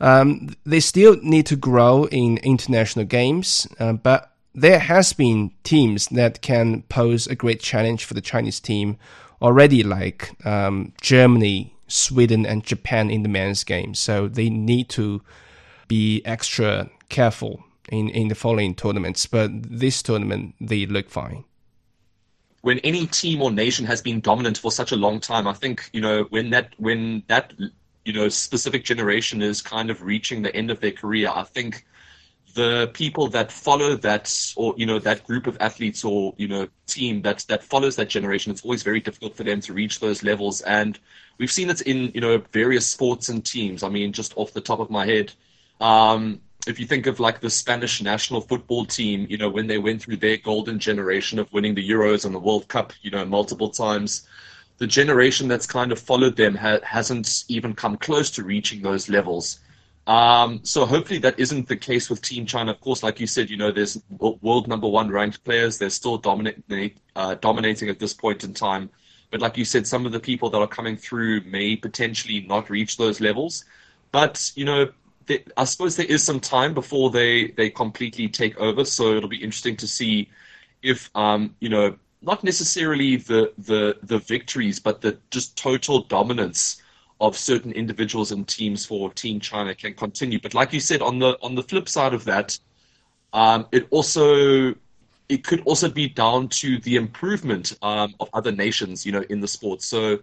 Um, 0.00 0.50
they 0.66 0.80
still 0.80 1.16
need 1.22 1.46
to 1.46 1.56
grow 1.56 2.06
in 2.06 2.38
international 2.38 3.04
games, 3.04 3.68
uh, 3.78 3.92
but 3.94 4.32
there 4.54 4.80
has 4.80 5.12
been 5.12 5.52
teams 5.62 6.08
that 6.08 6.42
can 6.42 6.82
pose 6.82 7.26
a 7.26 7.34
great 7.34 7.60
challenge 7.60 8.04
for 8.04 8.14
the 8.14 8.20
Chinese 8.20 8.60
team 8.60 8.98
already, 9.40 9.82
like 9.82 10.34
um, 10.44 10.92
Germany, 11.00 11.74
Sweden, 11.86 12.44
and 12.44 12.64
Japan 12.64 13.10
in 13.10 13.22
the 13.22 13.28
men's 13.28 13.62
game. 13.62 13.94
So 13.94 14.26
they 14.26 14.50
need 14.50 14.88
to 14.90 15.22
be 15.86 16.22
extra 16.24 16.90
careful 17.10 17.62
in, 17.90 18.08
in 18.08 18.28
the 18.28 18.34
following 18.34 18.74
tournaments. 18.74 19.26
But 19.26 19.50
this 19.62 20.02
tournament, 20.02 20.54
they 20.60 20.86
look 20.86 21.10
fine. 21.10 21.44
When 22.62 22.78
any 22.80 23.06
team 23.06 23.40
or 23.42 23.50
nation 23.50 23.86
has 23.86 24.02
been 24.02 24.20
dominant 24.20 24.58
for 24.58 24.70
such 24.70 24.92
a 24.92 24.96
long 24.96 25.20
time, 25.20 25.46
I 25.46 25.54
think 25.54 25.88
you 25.92 26.00
know 26.00 26.24
when 26.30 26.50
that 26.50 26.74
when 26.78 27.22
that 27.28 27.54
you 28.04 28.12
know 28.12 28.28
specific 28.28 28.84
generation 28.84 29.42
is 29.42 29.62
kind 29.62 29.90
of 29.90 30.02
reaching 30.02 30.42
the 30.42 30.54
end 30.54 30.70
of 30.70 30.80
their 30.80 30.92
career, 30.92 31.30
I 31.34 31.44
think 31.44 31.86
the 32.54 32.90
people 32.94 33.28
that 33.28 33.52
follow 33.52 33.96
that 33.96 34.52
or 34.56 34.74
you 34.76 34.86
know 34.86 34.98
that 34.98 35.26
group 35.26 35.46
of 35.46 35.56
athletes 35.60 36.04
or 36.04 36.34
you 36.36 36.48
know 36.48 36.68
team 36.86 37.22
that 37.22 37.44
that 37.48 37.62
follows 37.62 37.96
that 37.96 38.08
generation 38.08 38.50
it's 38.50 38.64
always 38.64 38.82
very 38.82 39.00
difficult 39.00 39.36
for 39.36 39.44
them 39.44 39.60
to 39.60 39.72
reach 39.72 40.00
those 40.00 40.22
levels. 40.22 40.60
And 40.62 40.98
we've 41.38 41.50
seen 41.50 41.70
it 41.70 41.80
in 41.82 42.10
you 42.14 42.20
know 42.20 42.42
various 42.52 42.86
sports 42.86 43.28
and 43.28 43.44
teams. 43.44 43.82
I 43.82 43.88
mean 43.88 44.12
just 44.12 44.32
off 44.36 44.52
the 44.52 44.60
top 44.60 44.80
of 44.80 44.90
my 44.90 45.06
head 45.06 45.32
um, 45.80 46.40
if 46.66 46.78
you 46.78 46.86
think 46.86 47.06
of 47.06 47.20
like 47.20 47.40
the 47.40 47.50
spanish 47.50 48.02
national 48.02 48.40
football 48.40 48.84
team 48.84 49.26
you 49.28 49.38
know 49.38 49.48
when 49.48 49.66
they 49.66 49.78
went 49.78 50.02
through 50.02 50.16
their 50.16 50.36
golden 50.36 50.78
generation 50.78 51.38
of 51.38 51.52
winning 51.52 51.74
the 51.74 51.88
euros 51.88 52.24
and 52.24 52.34
the 52.34 52.38
world 52.38 52.68
cup 52.68 52.92
you 53.02 53.10
know 53.10 53.24
multiple 53.24 53.70
times 53.70 54.26
the 54.78 54.86
generation 54.86 55.48
that's 55.48 55.66
kind 55.66 55.92
of 55.92 55.98
followed 55.98 56.36
them 56.36 56.54
ha- 56.54 56.80
hasn't 56.82 57.44
even 57.48 57.74
come 57.74 57.96
close 57.96 58.30
to 58.30 58.42
reaching 58.42 58.82
those 58.82 59.08
levels 59.08 59.60
um, 60.06 60.60
so 60.64 60.86
hopefully 60.86 61.20
that 61.20 61.38
isn't 61.38 61.68
the 61.68 61.76
case 61.76 62.10
with 62.10 62.20
Team 62.20 62.44
China. 62.44 62.72
Of 62.72 62.80
course, 62.80 63.02
like 63.04 63.20
you 63.20 63.28
said, 63.28 63.48
you 63.48 63.56
know, 63.56 63.70
there's 63.70 64.02
world 64.18 64.66
number 64.66 64.88
one 64.88 65.08
ranked 65.08 65.44
players. 65.44 65.78
They're 65.78 65.90
still 65.90 66.18
dominate, 66.18 66.98
uh, 67.14 67.34
dominating 67.36 67.88
at 67.88 68.00
this 68.00 68.12
point 68.12 68.42
in 68.42 68.52
time. 68.52 68.90
But 69.30 69.40
like 69.40 69.56
you 69.56 69.64
said, 69.64 69.86
some 69.86 70.06
of 70.06 70.12
the 70.12 70.18
people 70.18 70.50
that 70.50 70.58
are 70.58 70.66
coming 70.66 70.96
through 70.96 71.42
may 71.42 71.76
potentially 71.76 72.40
not 72.48 72.70
reach 72.70 72.96
those 72.96 73.20
levels. 73.20 73.64
But 74.10 74.50
you 74.56 74.64
know, 74.64 74.88
they, 75.30 75.44
I 75.56 75.62
suppose 75.62 75.94
there 75.94 76.06
is 76.06 76.24
some 76.24 76.40
time 76.40 76.74
before 76.74 77.10
they 77.10 77.52
they 77.52 77.70
completely 77.70 78.28
take 78.28 78.58
over. 78.58 78.84
So 78.84 79.14
it'll 79.16 79.28
be 79.28 79.42
interesting 79.42 79.76
to 79.76 79.86
see 79.86 80.28
if 80.82 81.08
um, 81.14 81.54
you 81.60 81.68
know 81.68 81.96
not 82.20 82.42
necessarily 82.42 83.16
the 83.16 83.52
the 83.56 83.96
the 84.02 84.18
victories, 84.18 84.80
but 84.80 85.00
the 85.00 85.16
just 85.30 85.56
total 85.56 86.02
dominance 86.02 86.82
of 87.20 87.36
certain 87.36 87.70
individuals 87.72 88.32
and 88.32 88.48
teams 88.48 88.84
for 88.84 89.12
Team 89.12 89.38
China 89.38 89.72
can 89.74 89.94
continue. 89.94 90.40
But 90.40 90.54
like 90.54 90.72
you 90.72 90.80
said, 90.80 91.00
on 91.00 91.20
the 91.20 91.38
on 91.42 91.54
the 91.54 91.62
flip 91.62 91.88
side 91.88 92.12
of 92.12 92.24
that, 92.24 92.58
um, 93.32 93.66
it 93.70 93.86
also 93.90 94.74
it 95.28 95.44
could 95.44 95.60
also 95.60 95.88
be 95.88 96.08
down 96.08 96.48
to 96.48 96.80
the 96.80 96.96
improvement 96.96 97.78
um, 97.82 98.16
of 98.18 98.28
other 98.32 98.50
nations, 98.50 99.06
you 99.06 99.12
know, 99.12 99.24
in 99.30 99.38
the 99.38 99.46
sport. 99.46 99.80
So 99.80 100.18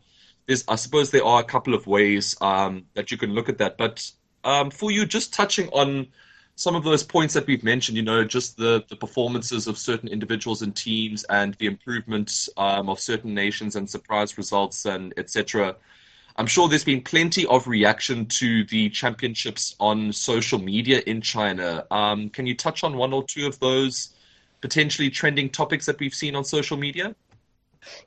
there's, 0.47 0.65
I 0.67 0.75
suppose, 0.75 1.11
there 1.11 1.23
are 1.23 1.39
a 1.39 1.45
couple 1.45 1.73
of 1.73 1.87
ways 1.87 2.35
um, 2.41 2.83
that 2.93 3.09
you 3.09 3.17
can 3.17 3.33
look 3.33 3.47
at 3.47 3.57
that. 3.59 3.77
But 3.77 4.11
um, 4.47 4.71
Fuyu, 4.71 5.07
just 5.07 5.33
touching 5.33 5.67
on 5.69 6.07
some 6.55 6.73
of 6.73 6.83
those 6.83 7.03
points 7.03 7.33
that 7.33 7.45
we've 7.45 7.63
mentioned, 7.63 7.97
you 7.97 8.01
know, 8.01 8.23
just 8.23 8.55
the, 8.55 8.83
the 8.87 8.95
performances 8.95 9.67
of 9.67 9.77
certain 9.77 10.07
individuals 10.07 10.61
and 10.61 10.73
teams 10.73 11.23
and 11.25 11.53
the 11.55 11.67
improvement 11.67 12.47
um, 12.55 12.89
of 12.89 12.99
certain 12.99 13.33
nations 13.33 13.75
and 13.75 13.87
surprise 13.87 14.37
results 14.37 14.85
and 14.85 15.13
etc. 15.17 15.75
I'm 16.37 16.47
sure 16.47 16.69
there's 16.69 16.85
been 16.85 17.01
plenty 17.01 17.45
of 17.47 17.67
reaction 17.67 18.25
to 18.25 18.63
the 18.63 18.89
championships 18.89 19.75
on 19.81 20.13
social 20.13 20.59
media 20.59 21.03
in 21.05 21.21
China. 21.21 21.85
Um, 21.91 22.29
can 22.29 22.47
you 22.47 22.55
touch 22.55 22.85
on 22.85 22.95
one 22.95 23.11
or 23.11 23.23
two 23.23 23.47
of 23.47 23.59
those 23.59 24.15
potentially 24.61 25.09
trending 25.09 25.49
topics 25.49 25.85
that 25.87 25.99
we've 25.99 26.15
seen 26.15 26.35
on 26.35 26.45
social 26.45 26.77
media? 26.77 27.13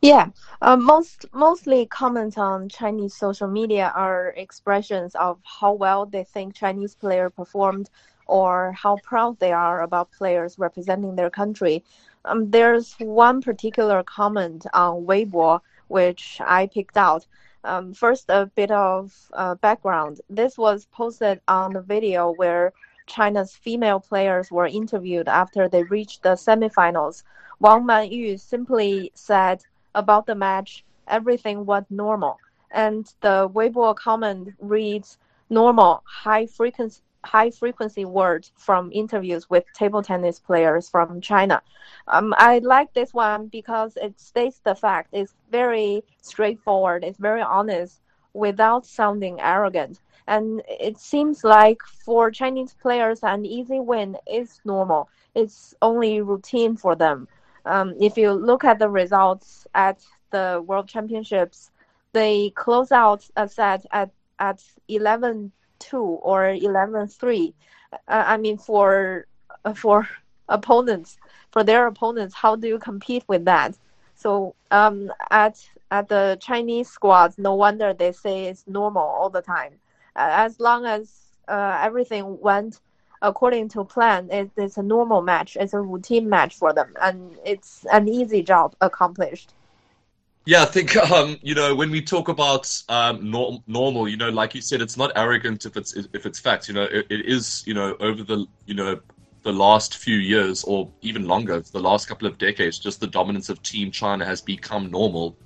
Yeah, 0.03 0.29
uh, 0.63 0.77
most 0.77 1.27
mostly 1.33 1.87
comments 1.87 2.37
on 2.39 2.69
Chinese 2.69 3.15
social 3.15 3.49
media 3.49 3.93
are 3.95 4.29
expressions 4.37 5.15
of 5.15 5.39
how 5.45 5.73
well 5.73 6.07
they 6.07 6.25
think 6.25 6.55
Chinese 6.55 6.95
player 6.95 7.31
performed 7.31 7.91
or 8.27 8.73
how 8.73 8.97
proud 9.03 9.39
they 9.41 9.53
are 9.53 9.83
about 9.83 10.11
players 10.13 10.59
representing 10.59 11.17
their 11.17 11.31
country. 11.31 11.85
Um, 12.25 12.51
there's 12.51 12.95
one 12.99 13.41
particular 13.43 14.03
comment 14.03 14.67
on 14.73 15.05
Weibo 15.07 15.61
which 15.89 16.41
I 16.41 16.67
picked 16.69 16.97
out. 16.97 17.27
Um, 17.65 17.93
first, 17.93 18.27
a 18.29 18.47
bit 18.47 18.71
of 18.71 19.13
uh, 19.33 19.57
background. 19.57 20.21
This 20.31 20.57
was 20.57 20.87
posted 20.87 21.41
on 21.49 21.73
the 21.73 21.83
video 21.83 22.31
where 22.31 22.73
China's 23.07 23.55
female 23.57 23.99
players 24.01 24.51
were 24.53 24.67
interviewed 24.67 25.29
after 25.29 25.69
they 25.69 25.83
reached 25.83 26.23
the 26.23 26.37
semifinals. 26.37 27.25
Wang 27.59 27.83
Manyu 27.83 28.39
simply 28.39 29.11
said 29.15 29.63
about 29.95 30.27
the 30.27 30.35
match, 30.35 30.85
everything 31.09 31.67
went 31.67 31.91
normal. 31.91 32.39
And 32.71 33.13
the 33.21 33.49
Weibo 33.49 33.97
comment 33.97 34.55
reads, 34.61 35.19
normal, 35.49 36.03
high 36.07 36.47
frequency, 36.47 37.03
high 37.25 37.51
frequency 37.51 38.05
words 38.05 38.53
from 38.57 38.91
interviews 38.93 39.51
with 39.51 39.65
table 39.75 40.03
tennis 40.03 40.39
players 40.39 40.89
from 40.89 41.21
China. 41.21 41.61
Um, 42.09 42.35
I 42.39 42.61
like 42.61 42.93
this 42.95 43.13
one 43.13 43.49
because 43.49 43.97
it 43.97 44.19
states 44.19 44.61
the 44.65 44.75
fact. 44.75 45.09
It's 45.13 45.35
very 45.51 46.03
straightforward. 46.23 47.05
It's 47.05 47.19
very 47.19 47.43
honest 47.43 48.01
without 48.33 48.87
sounding 48.87 49.41
arrogant. 49.41 50.01
And 50.27 50.63
it 50.69 50.99
seems 50.99 51.43
like 51.43 51.83
for 51.83 52.31
Chinese 52.31 52.75
players, 52.81 53.21
an 53.23 53.45
easy 53.45 53.81
win 53.81 54.17
is 54.31 54.61
normal. 54.65 55.09
It's 55.35 55.75
only 55.83 56.21
routine 56.21 56.77
for 56.77 56.95
them. 56.95 57.27
Um, 57.67 57.95
if 58.01 58.17
you 58.17 58.33
look 58.33 58.65
at 58.65 58.79
the 58.79 58.89
results 58.89 59.67
at 59.75 60.01
the 60.31 60.63
World 60.67 60.89
Championships, 60.89 61.71
they 62.13 62.51
close 62.51 62.93
out 62.93 63.29
a 63.37 63.49
set 63.49 63.87
at 63.93 64.11
at 64.39 64.63
11 64.89 65.53
two 65.79 66.03
or 66.03 66.49
11 66.51 67.09
3 67.09 67.55
uh, 67.93 67.97
i 68.09 68.37
mean 68.37 68.57
for 68.57 69.27
uh, 69.65 69.75
for 69.75 70.09
opponents 70.49 71.19
for 71.51 71.63
their 71.63 71.87
opponents 71.87 72.35
how 72.35 72.57
do 72.57 72.69
you 72.69 72.79
compete 72.79 73.25
with 73.29 73.45
that? 73.45 73.77
So 74.15 74.55
um, 74.71 75.11
at 75.31 75.57
at 75.91 76.09
the 76.09 76.39
chinese 76.41 76.89
squads 76.89 77.39
no 77.39 77.55
wonder 77.55 77.93
they 77.93 78.13
say 78.13 78.47
it's 78.47 78.65
normal 78.67 79.03
all 79.03 79.31
the 79.31 79.43
time. 79.43 79.75
Uh, 80.17 80.31
as 80.31 80.61
long 80.61 80.87
as 80.87 81.21
uh, 81.49 81.79
everything 81.83 82.39
went 82.41 82.81
according 83.23 83.69
to 83.69 83.85
plan 83.85 84.29
it, 84.31 84.51
it's 84.57 84.77
a 84.77 84.83
normal 84.83 85.23
match 85.23 85.57
it's 85.61 85.75
a 85.75 85.81
routine 85.81 86.29
match 86.29 86.55
for 86.55 86.73
them 86.73 86.95
and 87.01 87.37
it's 87.45 87.85
an 87.93 88.09
easy 88.09 88.43
job 88.43 88.75
accomplished 88.81 89.53
yeah, 90.47 90.63
I 90.63 90.67
think 90.67 90.97
um, 91.13 91.39
you 91.43 91.55
know 91.55 91.75
when 91.75 91.91
we 91.91 92.03
talk 92.03 92.29
about 92.29 92.83
um, 92.89 93.31
norm, 93.31 93.63
normal, 93.67 94.09
you 94.09 94.17
know, 94.17 94.31
like 94.31 94.55
you 94.55 94.61
said, 94.61 94.81
it's 94.81 94.97
not 94.97 95.13
arrogant 95.17 95.67
if 95.67 95.77
it's 95.77 95.95
if 95.95 96.27
it's 96.27 96.39
facts. 96.39 96.69
You 96.69 96.75
know, 96.75 96.85
it, 96.85 97.07
it 97.11 97.27
is 97.27 97.63
you 97.67 97.75
know 97.75 97.97
over 98.01 98.23
the 98.23 98.47
you 98.67 98.75
know 98.75 98.99
the 99.43 99.53
last 99.53 99.97
few 99.97 100.17
years 100.17 100.65
or 100.65 100.91
even 101.01 101.27
longer, 101.27 101.61
the 101.61 101.81
last 101.81 102.09
couple 102.09 102.27
of 102.27 102.37
decades, 102.37 102.79
just 102.79 103.01
the 103.01 103.07
dominance 103.07 103.49
of 103.49 103.63
Team 103.63 103.91
China 103.91 104.25
has 104.25 104.41
become 104.41 104.91
normal, 104.91 105.37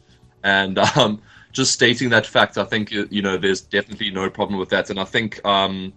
and 0.42 0.78
um, 0.96 1.20
just 1.52 1.72
stating 1.72 2.08
that 2.10 2.26
fact, 2.26 2.56
I 2.58 2.64
think 2.64 2.90
you 2.90 3.22
know 3.22 3.36
there's 3.36 3.60
definitely 3.60 4.10
no 4.10 4.30
problem 4.30 4.58
with 4.58 4.68
that, 4.70 4.90
and 4.90 4.98
I 4.98 5.04
think 5.04 5.44
um, 5.44 5.92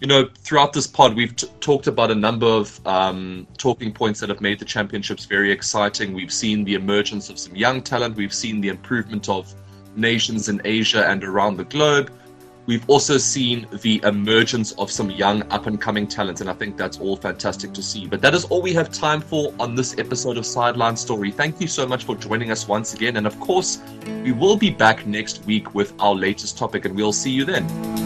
you 0.00 0.06
know, 0.06 0.28
throughout 0.38 0.72
this 0.72 0.86
pod, 0.86 1.14
we've 1.14 1.34
t- 1.34 1.48
talked 1.60 1.86
about 1.86 2.10
a 2.10 2.14
number 2.14 2.46
of 2.46 2.84
um, 2.86 3.46
talking 3.56 3.92
points 3.92 4.20
that 4.20 4.28
have 4.28 4.40
made 4.40 4.58
the 4.58 4.64
championships 4.64 5.24
very 5.24 5.50
exciting. 5.50 6.12
We've 6.12 6.32
seen 6.32 6.64
the 6.64 6.74
emergence 6.74 7.30
of 7.30 7.38
some 7.38 7.54
young 7.54 7.80
talent. 7.80 8.16
We've 8.16 8.34
seen 8.34 8.60
the 8.60 8.68
improvement 8.68 9.28
of 9.28 9.52
nations 9.96 10.48
in 10.48 10.60
Asia 10.64 11.08
and 11.08 11.22
around 11.22 11.56
the 11.56 11.64
globe. 11.64 12.10
We've 12.66 12.88
also 12.88 13.18
seen 13.18 13.66
the 13.82 14.00
emergence 14.04 14.72
of 14.72 14.90
some 14.90 15.10
young 15.10 15.42
up 15.52 15.66
and 15.66 15.78
coming 15.78 16.06
talent, 16.06 16.40
and 16.40 16.48
I 16.48 16.54
think 16.54 16.78
that's 16.78 16.98
all 16.98 17.14
fantastic 17.14 17.74
to 17.74 17.82
see. 17.82 18.06
But 18.06 18.22
that 18.22 18.34
is 18.34 18.46
all 18.46 18.62
we 18.62 18.72
have 18.72 18.90
time 18.90 19.20
for 19.20 19.52
on 19.60 19.74
this 19.74 19.98
episode 19.98 20.38
of 20.38 20.46
Sideline 20.46 20.96
Story. 20.96 21.30
Thank 21.30 21.60
you 21.60 21.68
so 21.68 21.86
much 21.86 22.04
for 22.04 22.16
joining 22.16 22.50
us 22.50 22.66
once 22.66 22.94
again, 22.94 23.18
and 23.18 23.26
of 23.26 23.38
course, 23.38 23.82
we 24.22 24.32
will 24.32 24.56
be 24.56 24.70
back 24.70 25.06
next 25.06 25.44
week 25.44 25.74
with 25.74 25.92
our 25.98 26.14
latest 26.14 26.56
topic, 26.56 26.86
and 26.86 26.96
we'll 26.96 27.12
see 27.12 27.30
you 27.30 27.44
then. 27.44 28.03